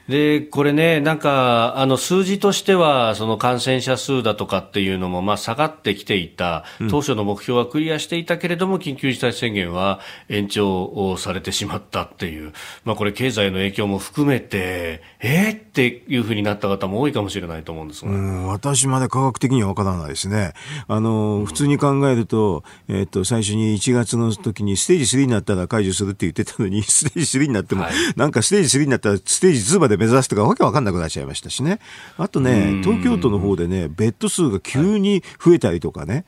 [0.08, 18.10] で、これね、なんか、あの、数字としては、その感染者数だとかっていうのも、まあ、下がってきていた、当初の目標はクリアしていたけれども、緊急事態宣言は延長をされてしまったっていう、まあ、これ経済の影響も含めて、えー、っていうふうになった方も多いかもしれないと思うんですが。
[18.46, 20.54] 私まで科学的にはわからないですね。
[20.86, 31.80] あの、普通に考えると、えっ、と、最初に1月の時にステージ3になったら解除するって言ってたのに、ステージ3になっても、はい、なんかステージ3になったらステージ2まで目指すとかわけわかんなくなっちゃいましたしね。
[32.16, 36.24] あとね、東京都の方でね、ベッド数が急に増えたりとかね。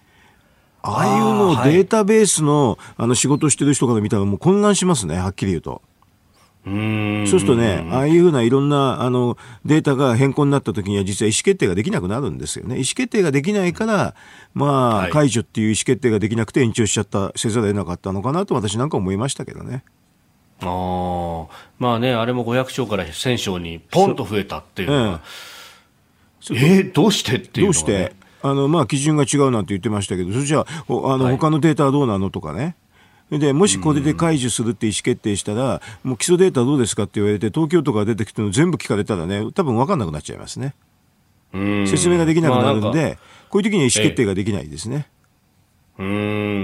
[0.83, 5.83] ああいうのをデータベースのあの仕事してる人から見たらもう混乱しますね、はっきり言うと。
[6.65, 12.75] そうするとね、ああいうふうないろんなあのデータが変更になったときには、実は意思決定ができなくなるんですよね。
[12.75, 14.15] 意思決定ができないから、
[14.53, 19.85] まあ、解除っていう意思決定ができなくて延長しちゃった、せざるを得なかったのかなと、私なんか思いましたけどね。
[20.69, 21.47] あ
[21.79, 25.21] まあね、あれも500兆から1000兆にポンと増えたっていうのは、
[26.51, 28.13] ええー、どうしてっていうのは、ね、どうして？
[28.43, 32.77] あの、まあ、基準が違うなんて言ってましたけど、それじゃあ、あの、はい、他のデータはどうなのとかね。
[33.31, 40.75] でもしこれで解除するって意思決定したら、もう基礎データどうですかって言われて、東京都が出てきての全部聞かれたらね、多分分かんなくなっちゃいますね。
[41.53, 43.17] 説明ができなくなるんで、まあ、
[43.49, 45.07] こういう時には意思決定ができないですね。
[45.99, 46.07] ええ、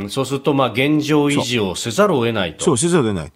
[0.02, 2.64] うんそうすると、まあ、現状維持をせざるを得ないと。
[2.64, 3.32] そう、せざるを得ない。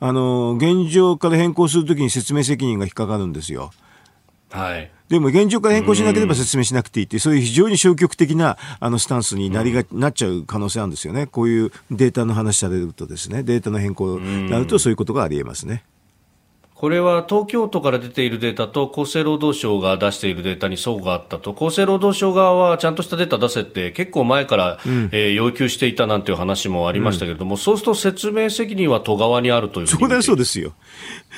[0.00, 3.70] あの、現状から変更するときに説明責任が引っかかるんですよ。
[4.50, 4.90] はい。
[5.08, 11.26] でも現状から変更しなければ説明しなくていいってそういう非常に消極的なあのスタンスになりが、なっちゃう可能性あるんですよね。
[11.26, 15.84] こういうデータの話されるとですね、データの変更になるとそういうことがありえますね。
[16.80, 30.72] これは東京都から出ているデータと厚生労働省が出しているデータに相があったと厚生労働省側はちゃんとしたデータ出せって結構前から、うん、えー、要求していたなんていう話もありましたけれども、うん、そうすると説明責任は都側にあるというそこでそうですよ。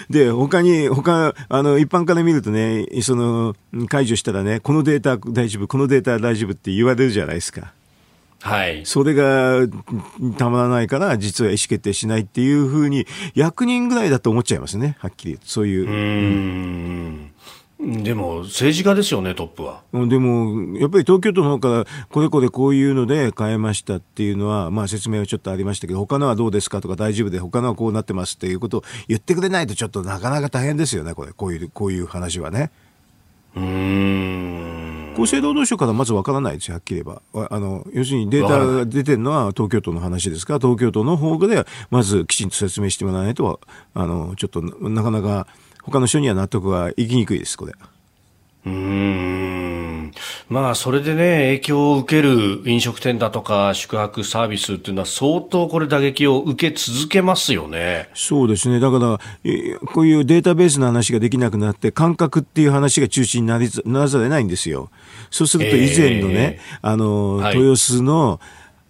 [0.08, 3.56] で、他に、他、あの、一般から見るとね、その、
[3.88, 7.72] 解除したらね、このデータ大丈夫、このデータ大丈夫って言われるじゃないですか。
[8.42, 8.84] はい。
[8.84, 9.66] それが
[10.36, 15.38] たまらないから、実は意思決定しないっていうふうに、役人ぐらいだと思っちゃいますね、はっきり。
[15.44, 15.88] そういう。
[15.88, 17.32] うん
[17.84, 19.82] でも、政治家ですよね、トップは。
[19.92, 32.70] でも、やっぱり東京都の方から、これこれこういうので変えましたっていうのは、まあ説明はちょっとありましたけど、他のはどうですかとか大丈夫で、他のはこうなってますっていうことを言ってくれないと、ちょっとなかなか大変ですよね、これ、こういう、こういう話はね。
[33.54, 37.48] 厚生労働省からまずわからないですよ、はっきり言えば。
[37.50, 40.54] あの、要するにデータが出てるのは東京都の話ですか？
[40.54, 43.60] ら、東京都の方ではまずきちんと説明してもらわないと、
[43.92, 45.46] あの、ちょっとなかなか
[45.82, 47.74] 他の人には納得がいきにくいです、これ。
[48.64, 50.12] うん。
[50.48, 58.08] まあ、それでね、影響を受ける飲食店だとか宿泊サービスっていうのは相当これ打撃を受け続けますよね。
[58.14, 58.78] そうですね。
[58.78, 59.18] だから、
[59.86, 64.90] こういうデータベースの話ができなくなって、感覚っていう話が中心になりならざるを得ないんですよ。
[65.30, 68.40] そうすると以前のね、えー、あの、はい、豊洲の、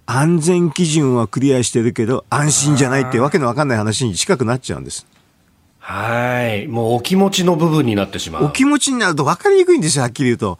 [0.04, 5.06] 安全基準はクリアしてるけど、安心じゃないってわけのわかんない話に近くなっちゃうんです。
[5.84, 6.68] はい。
[6.68, 8.44] もうお気持ちの部分になってしまう。
[8.46, 10.58] お気持ちになると分かりにくいんですよ、はっきり言うと。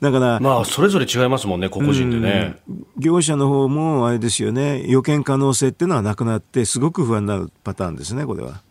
[0.00, 0.40] だから。
[0.40, 2.56] まあ、それぞれ違いますもんね、個々人でね。
[2.98, 8.62] 業者の方も、あれですよね、予見可能性っていうのはなくなって、すごく不安になるパターンですね、これは。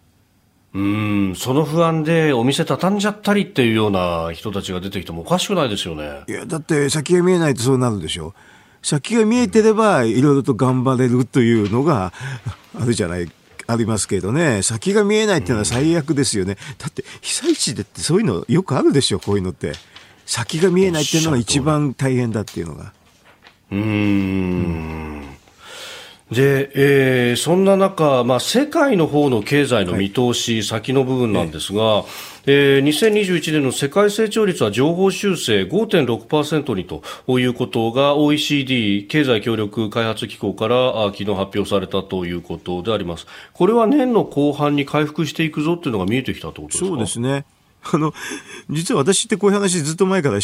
[0.73, 6.23] うん、その不安でお店畳んじゃったりっていうような人たちが出てきてもおかしくないですよね。
[6.27, 8.33] いや、だって先が見えないとそうなるでしょ。
[8.81, 12.11] 先が見えてれば、いろいろと頑張れるというのが
[12.77, 13.31] あるじゃない
[13.67, 16.58] ありますけどね、先が見えないっていうのは最悪ですよね。
[16.78, 19.73] だって被災地でってそういうのよくあるでしょ、こういうのって。
[20.26, 22.93] 先が見えないっていうのが一番大変だっていうのが。
[23.71, 25.23] うん。
[26.34, 32.04] で、えー、そんな中、まあ、世界の方の経済の見通し、はい、先の部分なんですが、
[32.46, 37.04] えー、2021年の世界成長率は情報修正5.6%にと
[37.39, 43.28] いうことが OECD 経済協力開発機構から昨日発表されたということであります。
[43.54, 46.88] これは年の後半に回復していくぞというのが見えてきたということですか？
[46.88, 47.46] そうですね。
[47.91, 48.13] あの、
[48.69, 50.39] 実は私ってこういう話ずっと前から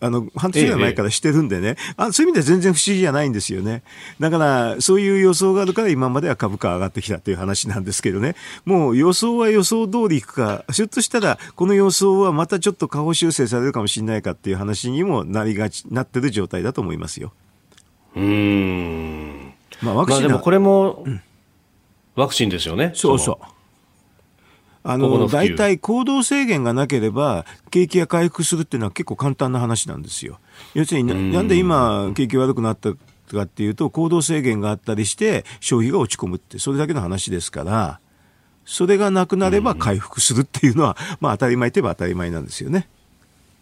[0.00, 3.82] あの、半年ぐらい前からしてるんでね、ええ、あそういう意味では全然不思議じゃないんですよね。
[4.20, 17.32] だから、そういう予想があるから今までは株価上がってきたという話なんですけどね、もう予想は予想通りいくか、ひょっとしたら、この予想はまたちょっと下方修正されるかもしれないかっていう話にもなりがち、なってる状態だと思いますよ。
[18.16, 19.52] うん。
[19.82, 21.20] まあ、ワクチン、まあ、でもこれも、うん、
[22.14, 22.92] ワクチンですよね。
[22.94, 23.53] そうそう。
[24.86, 30.38] あの、大体行動制限がなければ、景気が回復するっていうのは結構簡単な話なんですよ。
[30.74, 37.98] 要するにな、んで今、景気悪くなったかっていうと、行動制限があったりして、消費が落ち込むって、それだけの話ですから、
[38.66, 42.88] それがなくなれば回復するっていうのは、まあ当たり前といえば当たり前なんですよね。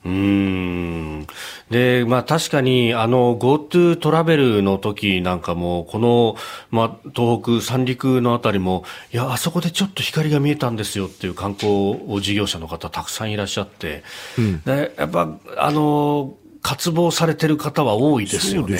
[0.04, 1.26] うん。
[1.70, 6.36] で、まあ確かに、あの、GoTo トラベルの時なんかも、この、
[6.70, 14.02] まあ東北、三陸のあたりも、いや、あそこでちょっと光が見えたんですよっていう観光事業者の方たくさんいらっしゃって、
[14.38, 18.78] うん、でやっぱ、あの、渇望されてる方は多いですよね。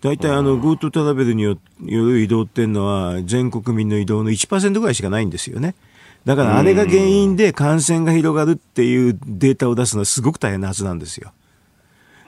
[0.00, 5.74] 大体あの GoTo トラベルによる移動っていうのは全国民の移動の1%ぐらいしかないんですよね。
[6.26, 11.32] だからあれが原因で感染が広がるっていうデータを出すのはすごく大変なはずなんですよ。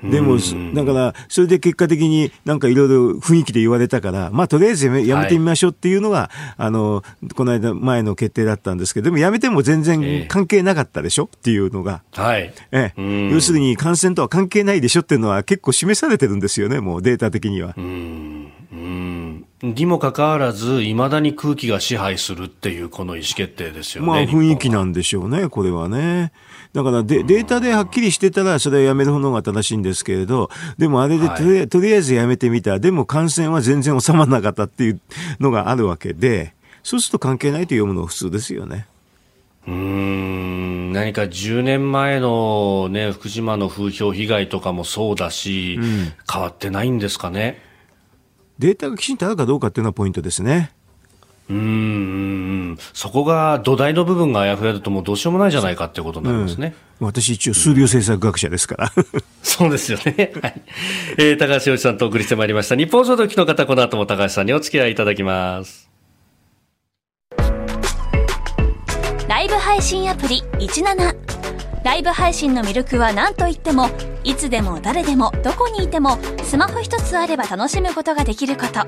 [0.04, 0.38] でも、
[0.72, 7.02] だから、それで結果的になんかいろいろ雰囲気で言われたから、まあ、とりあえずやめてみましょうっていうのが、はい、あの、
[7.34, 12.52] この間前の決定だったんですけど、でもやめても全然関係なかったでしょっていうのが、はい。
[12.70, 17.74] ええ、要するに感染とは関係ないでしょっていうのは結構示されてるんですよね、もうデータ的には。
[17.76, 18.52] うん。
[18.70, 19.27] うん
[19.62, 24.08] にもかかわらず、いまだに空気が支配するっていう、この意思決定ですよね。
[24.08, 26.32] まあ、雰囲気なんでしょうね、これはね。
[26.72, 35.00] だからデータではっきりしてたら、それはやめる方が正しいんですけれど、でもあれでとり,、とりあえずやめてみた、でも感染は全然収まらなかったっていう
[35.40, 36.54] のがあるわけで、
[36.84, 38.86] そうすると関係ないと読むのが普通ですよね。
[39.66, 47.67] うん何か10年前の、ね、福島の風評被害とかもそうだし、うん、変わってないんですかね。
[48.58, 50.72] データがきちんとあるかどうかっていうのはポイントですね。
[51.50, 58.92] うんそこが土台の部分があやふやだともうどうしようもないじゃないかってことになりますね、うん、私一応数量政策学者ですから、
[59.42, 60.62] そうですよね、 はい。
[61.16, 62.76] えー、高橋洋一さんとお送りしてまいりました。
[62.76, 65.88] 日本総動機の方この後も高橋さんにお付き合いいただきます。
[69.26, 71.16] ライブ配信アプリ17
[71.84, 73.88] ライブ配信の魅力は何といっても
[74.24, 78.80] いつでも誰でもどこにいてもスマホ一つあれば楽しむことができること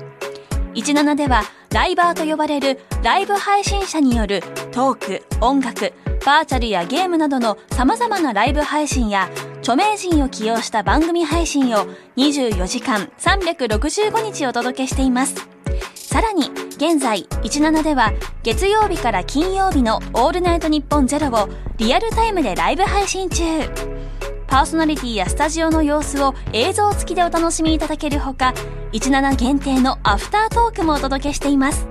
[0.73, 5.93] 17ではライバーと呼ばれるライブ配信者によるトーク、音楽、
[6.25, 9.29] バーチャルやゲームなどの様々なライブ配信や
[9.59, 11.85] 著名人を起用した番組配信を
[12.17, 15.35] 24時間365日お届けしています。
[15.95, 18.11] さらに、現在、17では
[18.43, 23.43] 月曜日から金曜日のオールナイトニッポンゼロをリアルタイムでライブ配信中。
[24.51, 28.53] パーソナリティやスタジオの様子を映像付きでお楽しみいただけるほか、
[28.91, 31.87] 17限定のアフタートークもお届けしています。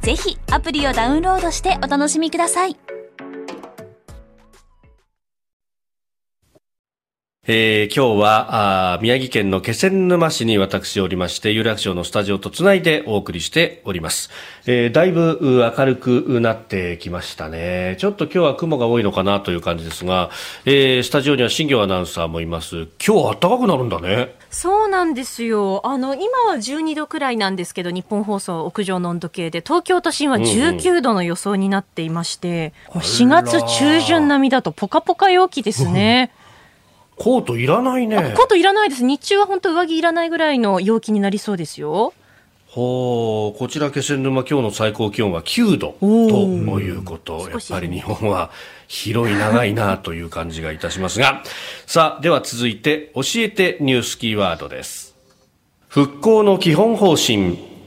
[0.00, 2.87] ぜひアプリをダウンロードしてお楽しみください。
[7.50, 14.28] えー、今日はあ宮城県の気仙沼市に私おりまして有楽町のスタジオとつないでお送りしております、
[14.66, 17.96] えー、だいぶ明るくなってきましたね。
[17.98, 20.28] ちょっと今日は雲が多いのかなという感じですが、
[20.66, 22.86] えー、スタジオには新業アナウンサーもいます。
[23.02, 24.34] 今日暖かくなるんだね。
[24.50, 25.80] そうなんですよ。
[25.86, 29.62] あの今は12度くらいなんですけど日本放送屋上の温度計で。
[29.62, 36.30] 東京都心は19度の予想になっていまして、うんうん、4月中旬並みだとポカポカ陽気ですね
[37.18, 38.32] コートいらないね。
[38.36, 39.04] コートいらないです。
[39.04, 42.14] 日中は本当上着いらないぐらいの陽気になりそうですよ。
[42.68, 47.48] ほう、こちら気仙沼今日の最高気温は9度ということ。
[47.50, 48.50] やっぱり日本は
[48.86, 51.42] 広い長いなという感じがいたしますが。
[51.86, 55.16] さあ、では続いて教えてニュースキーワードです。
[55.88, 57.77] 復興の基本方針。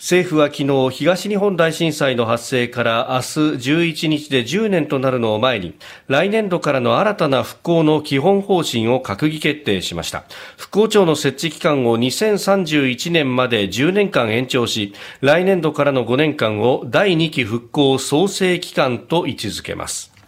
[0.00, 3.22] 政府は昨日東日本大震災の発生から明日
[3.70, 5.74] 11日で10年となるのを前に
[6.08, 10.24] 来年度からの新たな復興の基本方針を閣議決定しました。
[10.56, 20.19] 復興庁の設置期間を2031年まで10年間延長し来年度からの5年間を第2期復興創生期間と位置づけます。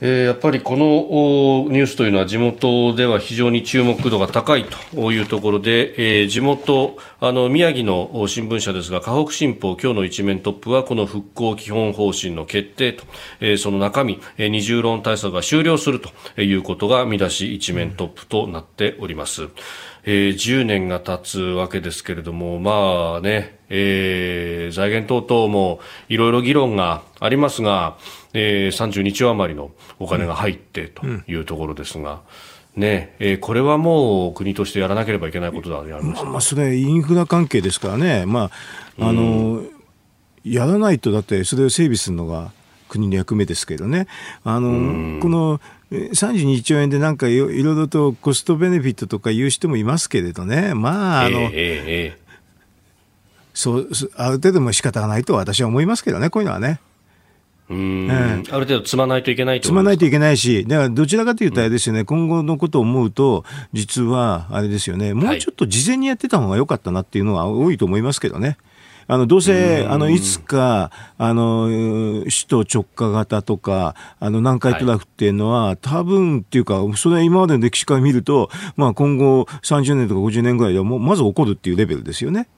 [0.00, 13.04] えー、やっぱりこのニュースというのは地元では非常に注目度が高いというところで、えー、地元あの宮城の新聞社ですが河北新報今日の一面トップはこの復興基本方針の決定と、
[13.40, 19.48] えー、その中身、えー、二重論対策が終了するということが見出し一面トップとなっております。
[20.04, 27.96] えー、10年が経つわけですけれども、まあね、えー、財源等々もいろいろ議論がありますが、
[28.32, 32.20] えー、32兆余りのお金が入ってというところですが、
[32.76, 38.50] ねえー、これはもう国としてやらなければいけないことだ、ね、まあ、まあそれ、インフラ関係ですからね、ま
[38.98, 39.70] ああの、うん、
[40.44, 42.52] やらないと、だってそれを整備するのが
[42.88, 44.06] 国の役目ですけどね、
[44.44, 44.72] あの、う
[45.16, 45.60] ん、この
[45.90, 52.27] 32兆円でなんかいろいろとコストベネフィットとか言う人もいますけれどね、まあ、あの、えーえー、
[53.58, 56.80] そう、ある程度も仕方がないと私は思いますけどね、こういうのはね。
[57.68, 68.58] うん、ある程度積まないといけない積まないといけないし、だからどちらかというとあれですよね、うん、今後のことを思うと、実はあれですよね、もうちょっと事前にやってた方が良かったなっていうのは多いと思いますけどね。
[69.10, 71.68] あの、どうせ、あの、いつか、あの、
[72.24, 82.48] 首都直下型とか、あの、南海トラフっていうのは、はい、多分っていうか、それは今までの歴史から見ると、まあ今後30年とか50年ぐらいではもう、まず起こるっていうレベルですよね。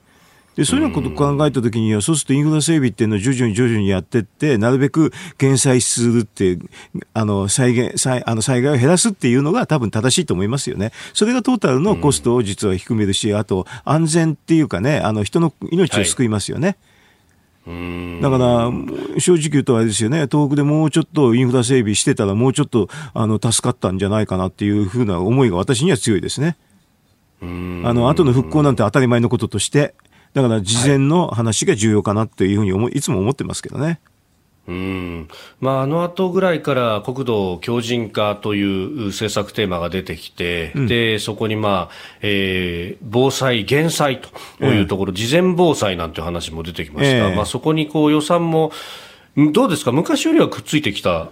[0.57, 6.59] でそういうようなことを考えたときには、そうするとインフラ整備っていうのを徐々に徐々にやっていって、なるべく減災するって、
[7.15, 10.93] あの、災害、災あの災害を減らすっていうのが多分正しいと思いますよね。
[11.15, 16.77] それがトータルのコストを実は低めるし、あと安全っていうかね、あの、人の命を救いますよね。
[17.67, 18.23] はい。
[18.23, 18.71] だから、
[19.21, 26.57] 正直言うとあれですよね、東北でもうちょっとインフラ整備してたら、もうちょっとあの助かったんじゃないかなっていうふうな思いが私には強いですね。
[27.43, 27.45] あ
[27.95, 29.95] の後の復興なんて当たり前のこととして、
[30.35, 34.01] だから事前の話が重要かなというふうに思いつも思ってますけどね。
[34.69, 35.29] うん。
[35.61, 48.71] まあ、あの後ぐらいから国土強靭化という政策テーマが出てきて、うん、でそこに、まあえー、防災、減災というところ、事前防災なんていう話も出てきました、えー、まあ、そこにこう予算も
[49.37, 51.31] どうですか、昔よりはくっついてきた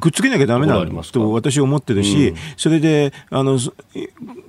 [0.00, 3.58] くっつけなきゃだめなんだと私は思ってるし、うん、それであの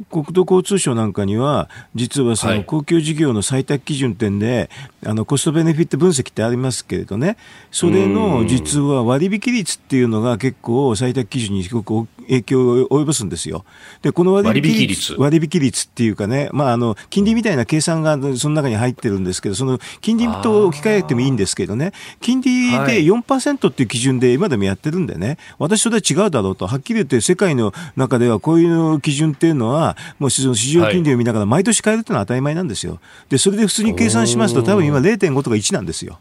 [0.09, 4.69] 国土交通省なんかには、実はその公共事業の採択基準点で、
[5.01, 7.37] はい、あのコストベネフィット分析ってありますけれどね、
[7.71, 13.65] それの実は割引率っていうのが結構採択基準にすごく影響を及ぼすんですよ。
[14.01, 15.85] で、この割引率割引率？
[15.85, 30.53] っていうかね、まあ、あの金利みたいな計算がその中に入ってるんですけど、その金利と置き換えてもいいんですけどね、金利で4%っていう基準で今でもやってるんでね、私それは違うだろうと、はっきり言って世界の中ではこういう基準っていうのは、もう市場
[30.89, 32.99] 金利を見ながら毎年変えるっていうのは当たり前なんですよ。
[33.29, 36.19] で、それで普通に計算しますと、多分今0.5とか1なんですよ。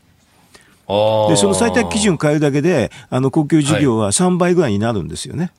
[1.29, 5.45] で、その最低基準変えるだけで、あの、公共事業は3倍ぐらいになるんですよね。
[5.45, 5.55] だか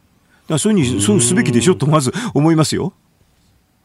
[0.55, 2.93] らそういうふうに、そうすべきでしょとまず思いますよ。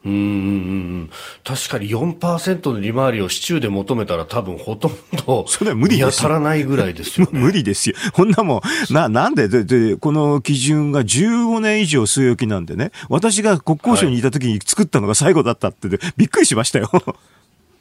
[0.05, 1.09] うん、
[1.43, 4.91] 確かに4%の利回りを市中で求めたら多分ほとん
[5.25, 7.95] ど それは無理です当たらないぐらいですよ、ね、 無理ですよ。
[8.13, 9.47] こんなもん、な、なんで？
[9.47, 15.87] でで、この基準が15年以上据え置きなんでね、私が国交省にいた時に作ったのが最後だったって、
[16.17, 16.89] びっくりしましたよ。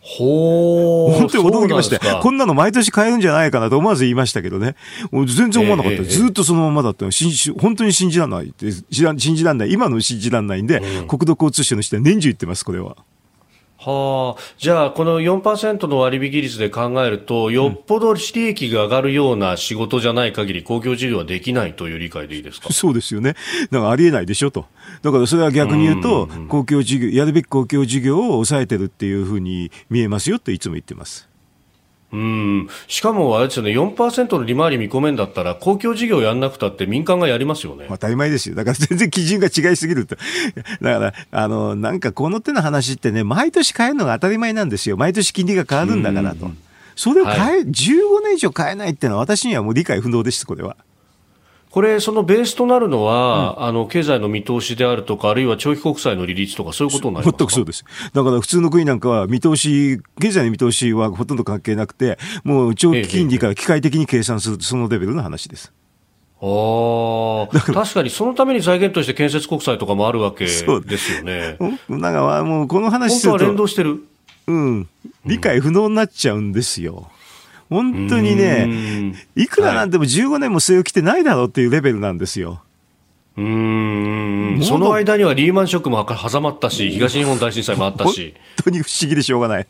[0.06, 1.18] ほー。
[1.18, 2.20] 本当に驚きました。
[2.20, 4.76] こんなの毎年買えるんじゃないかなと思わず言いましたけどね。
[5.12, 5.98] 全然思わなかった。
[5.98, 7.10] えー、ずっとそのままだったの。
[7.58, 8.54] 本当に信じられない。
[9.18, 9.72] 信じられない。
[9.72, 12.96] 今の信じられないんで、うん、国土交通省の人は年中言ってます、これは。
[13.84, 22.72] はあ、じゃあ、この4%の割引率で考えると、よっぽど利益が上がるような仕事じゃない限り、公共事業はできないという理解でいいですか？
[22.72, 23.34] そうですよね。
[23.70, 24.66] だからありえないでしょと。
[25.02, 31.28] だからそれは逆に言うと、公共事業、やるべき公共事業を抑えてるっていうふうに見えますよといつも言ってます。
[32.14, 37.86] うんしかもあれですよね、4%の利回り見込めんだったら、公共事業やんなくたって民間がやりますよね。
[37.88, 38.54] 当たり前ですよ。
[38.54, 40.14] だから全然基準が違いすぎると。
[40.80, 44.96] だから、あの、なんかこの手の話ってね、毎年変えるのが当たり前なんですよ。
[44.96, 46.48] 毎年金利が変わるんだからと。
[46.94, 50.76] それを変え、はい、15年以上変えないっていうのは私にはもう理解不能です、これは。
[51.74, 57.84] これ、そのベースとなるのは、うん、あの経済の見通しであるとか、あるいは長期国債の利率とか、そういうことになります全くそうです。
[58.12, 65.72] だから普通の国なんかは、見通し、経済の見通しはほとんど関係なくて、もう長期金利から機械的に計算する、そのレベルの話です。
[66.40, 70.80] あ確かにそのために財源として建設国債とかもあるわけですよ
[71.24, 71.58] ね。
[71.88, 73.38] なんかもうこの話すると。
[73.38, 74.04] 本当は連動してる。
[74.46, 74.88] うん。
[75.26, 77.10] 理解不能になっちゃうんですよ。
[77.70, 82.62] 本当にね、いくらなんでも15年も据え置きてないだろうっていうレベルなんですよ。
[83.36, 88.34] うんその間にはリーマンショックも挟まったし、東日本大震災もあったし。
[88.64, 89.66] 本当に不思議でしょうがない。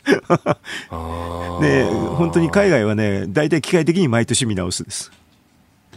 [1.63, 1.85] ね
[2.19, 5.11] 本当に海外はね、大体機械的に毎年見直すです。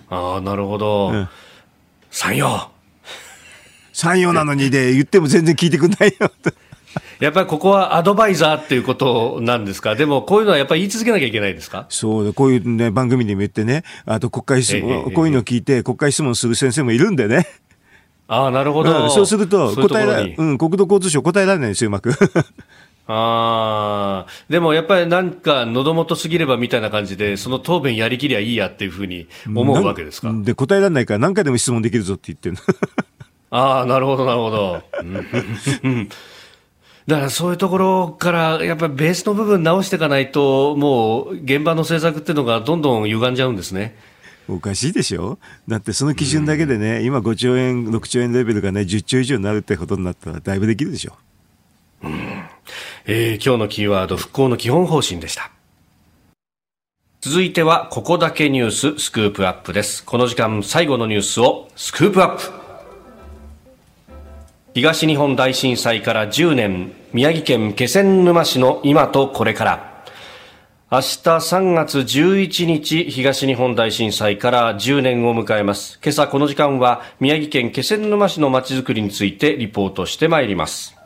[0.10, 1.10] ああ、なるほど。
[1.10, 1.30] うん、
[2.10, 2.70] 山陽。
[3.92, 6.32] 山陽なのにで、言っても全然聞いてくんないよ。
[7.20, 11.86] やっぱりここはアドバイザーっていうことなんですか、でもこういうのはやっぱり言い続けなきゃいけないですか？
[11.90, 17.48] そうこういう、ね、番組でも言ってね、あと国会質問、こういうのを聞いて、国会質問する先生もいるんでね。
[18.28, 22.12] ああ、なるほど、うん、そうすると答えらうん、国土交通省答えられないんですよ、うまく。
[23.10, 30.30] ああ、でもやっぱりなんか喉元すぎればみたいな感じで、その答弁やりきりゃいいやっていうふうに思うわけですか？
[30.44, 32.58] で、答えられないから何回でも質問できるぞって言ってる
[33.50, 34.84] ああ、なるほど、なるほど。
[37.08, 43.96] だからそういうところからやっぱりベースの部分直していかないともう現場の政策っていうのがどんどん歪んじゃうんですね。
[44.50, 45.40] おかしいでしょ？
[45.68, 51.18] だってその基準だけでね、うん、今5兆円、6兆円レベルがね、10兆以上になるってことになったらだいぶできるでしょ。
[52.04, 52.20] うん
[53.06, 55.52] えー、今日のキーワード、復興の基本方針でした。
[57.22, 60.04] 続いては、ここだけニューススクープアップです。
[60.04, 62.67] この時間、最後のニュースをスクープアップ。
[64.78, 70.04] 東日本大震災から10年宮城県気仙沼市の今とこれから。
[70.92, 76.00] 明日3月11日東日本大震災から10年を迎えます。
[76.04, 80.97] 今朝この時間は宮城県気仙沼市のまちづくりについてリポートしてまいります。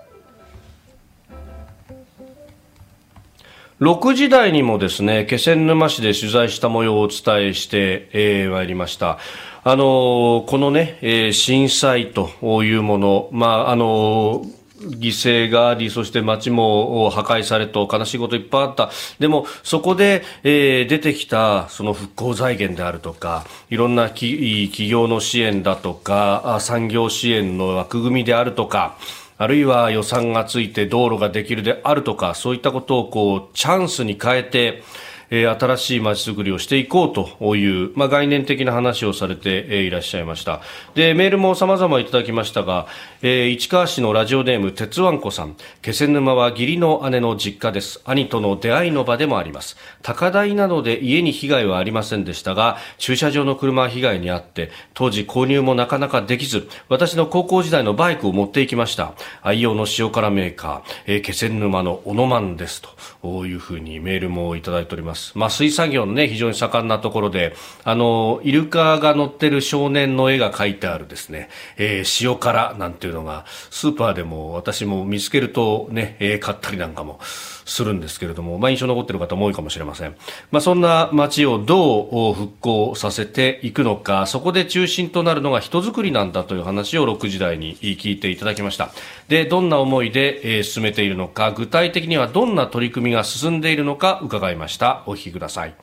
[3.82, 9.17] 6時台にもですね気仙沼市で取材した模様をお伝えしてまい、りました
[9.63, 12.29] あのこのね、えー、震災と
[12.63, 14.45] いうもの、まああの
[14.82, 18.89] 犠牲があり、そして街も破壊されと悲しいこといっぱいあった。
[19.19, 28.97] でも、そこで、えー、出てきた、その復興財源であるとか、いろんな企業の支援だとか、産業支援の枠組みであるとか、
[29.42, 34.84] あるいは予算がついて道路ができるであるとか、そういったことをこう、チャンスに変えて、
[35.32, 40.62] え、新しい街づくりをしていこうという、まあ、概念的な話をされて、え、いらっしゃいました。
[40.94, 42.86] で、メールも様々いただきましたが、
[43.24, 45.55] えー、市川市のラジオネーム、鉄腕子さん。
[45.84, 48.01] 気仙沼は義理の姉の実家です。
[48.03, 49.78] 兄との出会いの場でもあります。
[50.01, 59.13] 高台などで家に被害はありませんでしたが、駐車場の車は被害に遭って、当時購入もなかなかできず、私の高校時代のバイクを持っていきました。
[59.43, 62.82] 愛用の塩辛メーカー、えー、気仙沼のオノマンです
[63.22, 65.34] というふうにメールもいただいております。。
[65.38, 67.53] まあ、水産業のね、非常に盛んなところで、
[67.84, 77.20] あの、イルカが乗ってる少年の絵が描いてあるですね、えー、塩辛なんていうのが、スーパーでも私も見つけるとね、えー、買ったりなんかも
[77.66, 80.16] するんですけれども、まあ、印象残ってる方も多いかもしれません。
[80.51, 88.91] まあ、そんな街をどう復興させていくのか、そこで中心となるのが人づくりなんだという話を6時台に聞いていただきました。
[89.28, 95.03] で、どんな思いで、えー、進めているのか、具体的にはどんな取り組みが進んでいるのか伺いました。
[95.05, 95.76] お聞きください。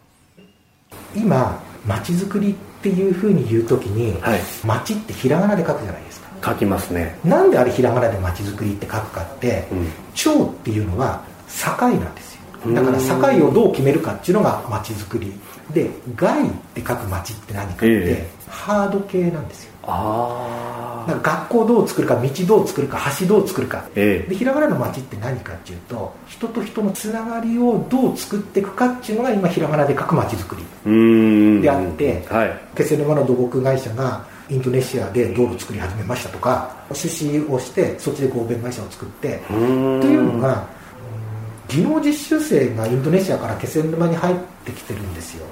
[1.15, 6.28] 今、街づくりっていうふうに言うときに、はい、街ってひらがなで書くじゃないですか。
[6.45, 7.19] 書きますね。
[7.25, 12.75] なんであれひらがなで街づくりって書くかって、うん、町っていうのは境なんですよ。
[12.75, 12.99] だから
[13.39, 15.33] 境をどう決めるかっていうのが街づくり。
[15.73, 19.73] で外って書く街って何かって、えー、ハード系なんですよ。
[19.83, 40.67] ああ学校どう作るか道どう作るか橋どう作るか、えー、でひらがなの街って何かっていうと人と人のつながりをどう作っていくかっていうのが今ひらがなで書く街づくりであって、はい、気仙沼の土木会社がインドネシアで道路作り始めましたとか出資をしてそっちで合弁会社を作ってというのが
[41.69, 45.47] 技能実習生がインドネシアから気仙沼に入ってきてるんですよ。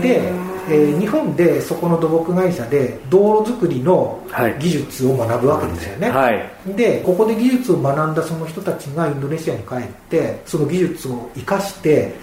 [0.00, 0.30] で、
[0.68, 4.22] えー、日本でそこの土木会社で道路作りの
[4.60, 12.14] 技術を学ぶわけですよね、はい、でここで技術を学んだその人たちがインドネシアに帰ってその技術を生かして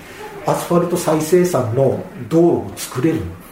[0.46, 3.18] アスファルト再生産の道路を作れる。
[3.18, 3.45] んですよ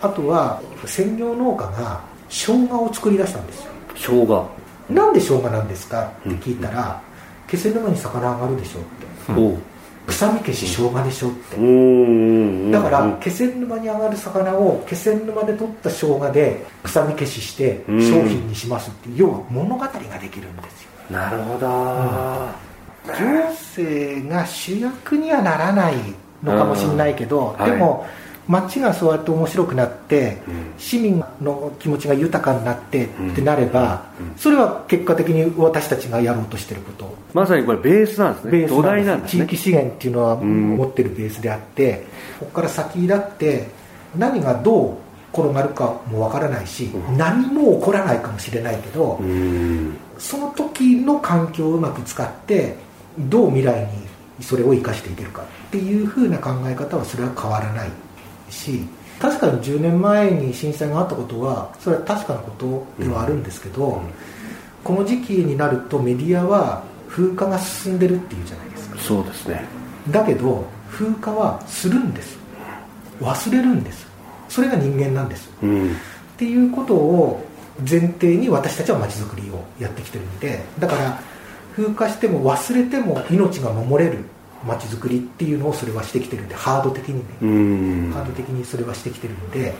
[0.00, 3.72] あとは専業農家が生姜を作り出したんですよ。
[3.94, 4.48] 生姜。
[4.88, 6.12] なんで生姜なんですか？
[6.20, 7.00] って聞いたら、
[7.48, 9.62] 気仙沼に魚上がるでしょって、うん、
[10.06, 12.70] 臭み消し生姜でしょって。
[12.70, 17.94] だから気仙沼に上がる魚を気仙沼で取った生姜で臭み消しして商
[18.26, 20.90] 品にしますっていう要は物語ができるんですよ。
[21.10, 21.72] なるほど、うん、
[23.08, 25.94] 行政が主役にはならない
[26.42, 28.08] のかもしれないけど、でも、はい
[28.48, 37.14] 街がそうやって面白くなって、うん、市民の気持ちが豊かになってってなれば、それは結果的に私たちがやろうとしてること。
[37.34, 38.50] まさにこれベースなんですね。
[38.52, 42.06] ベースなんです、ね、地域資源っていうのは持ってるベースであって、
[42.40, 43.68] ここから先だって
[44.16, 44.96] 何がどう
[45.32, 49.20] 転がるかもわからないし、何も起こらないかもしれないけど、
[50.18, 52.76] その時の環境をうまく使って
[53.18, 53.88] どう未来に
[54.40, 57.90] それを生かしていけるかっていうふうな考え方はそれは変わらない
[58.50, 58.86] し
[59.18, 64.02] 確かに10年前に震災があったことはそれは確かなことではあるんですけど、うん、
[64.84, 68.98] この時期になるとメディアは風化が進んでるっていうじゃないですか。
[68.98, 69.64] そうですね。
[70.10, 72.38] だけど風化はするんです。
[73.20, 74.08] 忘れるんです。
[74.48, 75.94] それが人間なんです、うん、っ
[76.36, 77.44] ていうことを
[77.88, 81.20] 前提に私たちはまちづくりをやってきてるんでだから
[81.76, 84.24] 風化しても忘れても命が守れる
[84.66, 88.12] 街づくりっていうのをそれはしてきてるんでハード的にね。
[88.12, 89.74] ハード的にそれはしてきてるんで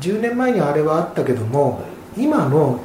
[0.00, 1.82] 10年前にあれはあったけども
[2.16, 2.80] 今の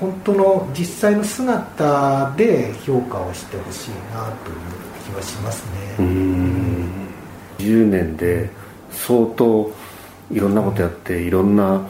[0.00, 4.56] 本当の実際の姿で評価をしてほしいなという
[5.06, 5.64] 気はします
[5.98, 6.04] ね。
[7.58, 8.50] 10年で
[8.90, 9.72] 相当
[10.30, 11.80] いろんなことやって、いろんな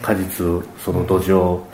[0.00, 1.66] 果実をその土壌を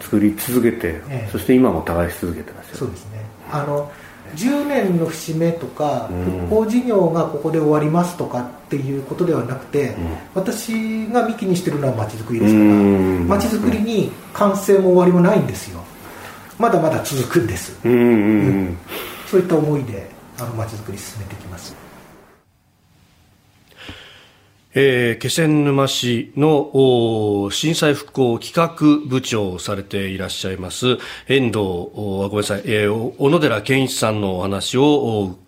[0.00, 1.00] 作り続けて、
[1.32, 3.20] そして今も耕し続けてますよそうですね。
[3.50, 3.90] あの
[4.34, 6.08] 10年の節目とか、
[6.48, 9.94] 復興事業がここで終わりますとかっていうことではなくて、
[10.34, 15.80] 私が幹にしてるのはまちづくりですからまちづくりに完成も終わりもないんですよ。
[16.58, 18.78] まだまだ続くんです、うん
[19.26, 20.08] そういった思いで
[20.38, 21.74] あのまちづくり進めていきます
[24.78, 30.98] えー、気仙沼市の震災復興企画部長をされていらっしゃいます
[31.28, 31.54] 遠藤
[31.94, 35.38] ごめんなさい、えー、小野寺健一さんのお話を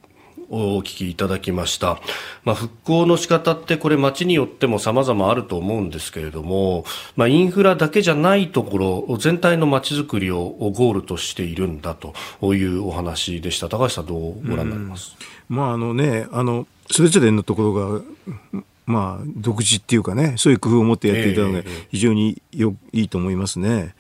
[0.50, 2.00] お聞きいただきました。
[2.42, 12.14] まあ、復興の仕方ってこれ街によっても様々あると思うんですけれども、まあ、インフラだけじゃないところ、全体の街づくりをゴールとしているんだと
[12.54, 13.68] いうお話でした。
[13.68, 15.14] 高橋さんどうご覧になります、
[15.50, 23.94] まああのね、あの、それぞれのところが、まあ、独自っていうかね、そういう工夫を持ってやっていたのが非常によ、いいと思いますね。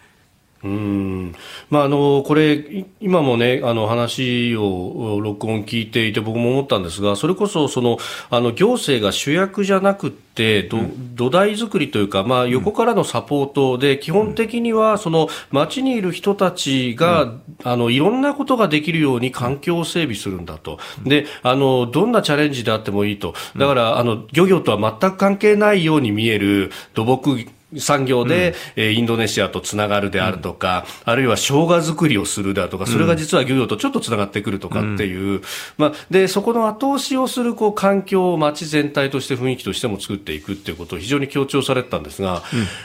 [0.64, 1.34] うん。
[1.70, 7.98] まあ、あのこれ、今もね、あの話を録音聞いていて、僕も思ったんですが、それこそその
[8.28, 27.46] あの行政が主役じゃなくて、ど、うん、土台作りというか、まあ、横からのサポートで、基本的にはその街にいる人たちが、うん、あのいろんなことができるように環境を整備するんだと、であのどんなチャレンジであってもいいと、だからあの漁業とは全く関係ないように見える土木
[27.76, 35.42] 産業で、うん、インドネシアとつながるであるとか、うん、あるいは生姜作りをするであるとか、それが実は漁業とちょっとつながってくるとかっていう、うん、
[35.76, 42.42] まあ、で、そこの後押しをするこう環境を街全体として雰囲気としても作っていくっていうことを非常に強調されてたんですが、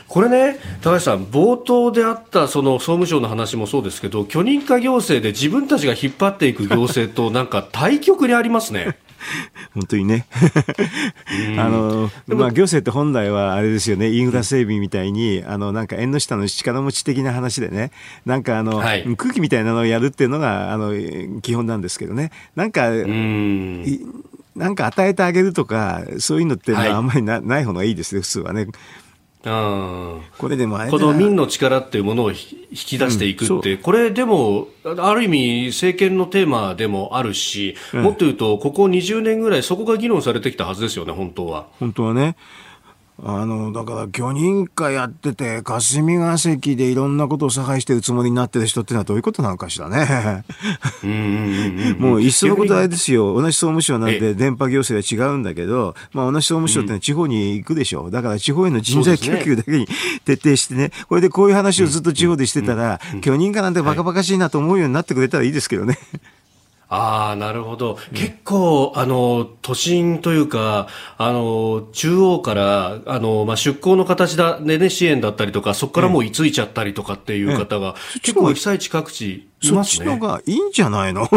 [0.07, 8.97] これね、高橋さん、冒頭であったその総務省の話もそうですけど、 許認可行政で自分たちが引っ張っていく行政となんか対極にありますね。
[9.73, 10.25] 本当にね。
[11.57, 17.91] あの、まあ、行政って本来はあれですよね、インフラ整備みたいに、あの、なんか縁の下の力持ち的な話でね、
[18.25, 20.93] なんかあの、はい、空気みたいなのをやるっていうのが、あの、
[21.41, 22.31] 基本なんですけどね。
[22.55, 23.83] なんか、ん。
[24.55, 28.67] なんか与えてあげるとか、そういうのってあんまりなはい、ない方がいいですね、普通はね。
[29.43, 32.37] これでもこの民の力っていうものを引
[32.71, 41.67] き出していくって、うん、これでも、ある意味、政権のテーマでもあるし、うん、もっと言うと、ここ20年ぐらい、そこが議論されてきたはずですよね、本当は。
[41.79, 42.37] 本当はね。
[43.25, 50.43] あの、だから許認可やってて、霞が関でいろんなことを差配してるつもりになってる人ってのはどういうことなのかしらね。
[51.99, 53.33] もういっそのことあれですよ。
[53.33, 58.07] 同じ総務省なんで電波行政は違うんだけど、まあ同じ総務省ってのは地方に行くでしょ。
[58.07, 59.87] うだから地方への人材供給だけに
[60.25, 65.97] 徹底してね、これでこういう話をずっと地方でしてたら、許認可なんてバカバカしいなと思うようになってくれたらいいですけどね。
[66.95, 67.97] ああ、なるほど。
[68.11, 70.87] うん、結構、あの、都心というか、
[71.17, 80.05] あの、中央から、あの、まあ、出向の形だ、ね、ね、支援だったりとか、そこからもう居ついちゃったりとかっていう方が、結構被災地各地いますね。
[80.05, 81.27] そっちのがいいんじゃないの？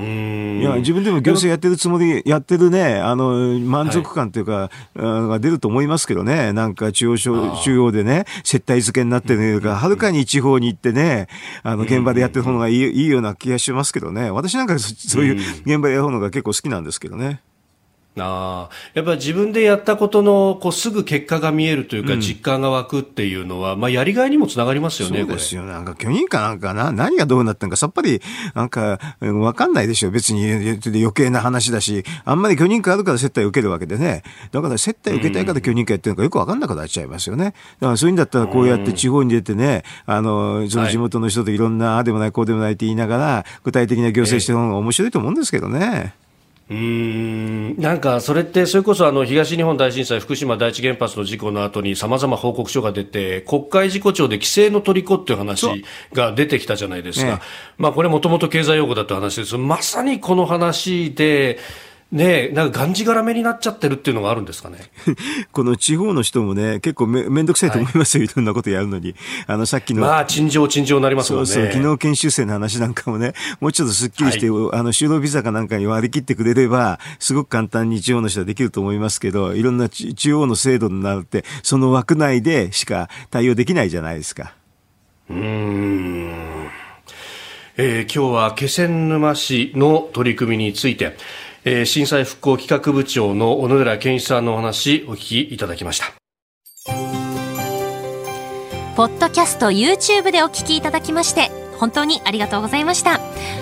[0.00, 11.28] いや自分でも行政やってるつもり、やってるね、あの満足感というか、はい、出ると思いますけどね、なんか中央中央でね、接待付けになってるか、はるかに地方に行ってね、
[11.62, 15.34] あの現場でやってる方がいい,、いいような気がしますけどね、私なんかそういう
[15.66, 17.40] 現場でやる方が結構好きなんですけどね。
[18.24, 25.72] あやっぱり自分でやったことのこうすぐ結果が見えるというか、実感が湧くっていうのは、まあ、やりがいにもつながりますよね、そうですよね。
[25.72, 28.20] なんか許認可なんかな、何がどうなったのかさっぱり、
[28.54, 30.10] なんか、わかんないでしょ。
[30.10, 34.22] 別に余計な話だし、あんまり許認可あるから接待を受けるわけでね。
[34.52, 37.54] だから接待を受けたいから許認可やってるのかよくわかんなくなっちゃいますよね。
[37.80, 46.14] だからそういうんだったらこうやって地方に出てね、あの、その地元の人といろんな、ああでもない、こうでもないって言いながら、具体的な行政してる方が面白いと思うんですけどね。
[46.70, 47.76] うん。
[47.78, 57.40] なんかそれってそれこそあの東日本大震災福島第一原発の事故の後にさまざま報告書が出て国会事故調で規制の虜っていう話が出てきたじゃないですか、ね、
[57.78, 59.56] まあ、これもともと経済用語だという話です。
[59.56, 61.58] まさにこの話で
[62.10, 64.78] ねえ、なんかがんじがらめになっちゃってるっていうのがあるんですかね？
[65.52, 69.14] この地方の人もね、結構めめんどくさいと思いますよ、はい、いろんなことやるのに。
[69.46, 70.00] あの、さっきの。
[70.00, 71.46] まあ、陳情、陳情になりますもんね。
[71.46, 84.54] そうそう、昨日研修生の話なんかもね、もうちょっとすっきりして、はい、あの、就労ビザかなんかに割り切ってくれれば、すごく簡単に地方の人はできると思いますけど、いろんな地方の制度になって、その枠内でしか対応できないじゃないですか。
[85.28, 86.68] うん。
[87.76, 91.16] えー、今日は気仙沼市の取り組みについて、
[91.70, 96.06] えー、震災復興企画部長の小野寺健一さんのお話お聞きいただきました。
[98.96, 103.20] ポッドキャスト YouTube でお聞きいただきまして本当にありがとうございました。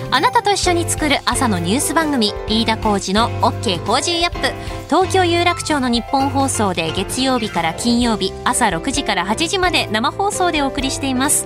[0.09, 4.47] あなたと一緒に作る朝のニュース番組飯田浩二の OK コージーアップ。
[4.85, 11.45] 東京有楽町のニッポン放送で月曜日から金曜日朝6時から8時まで生放送でお送りしています。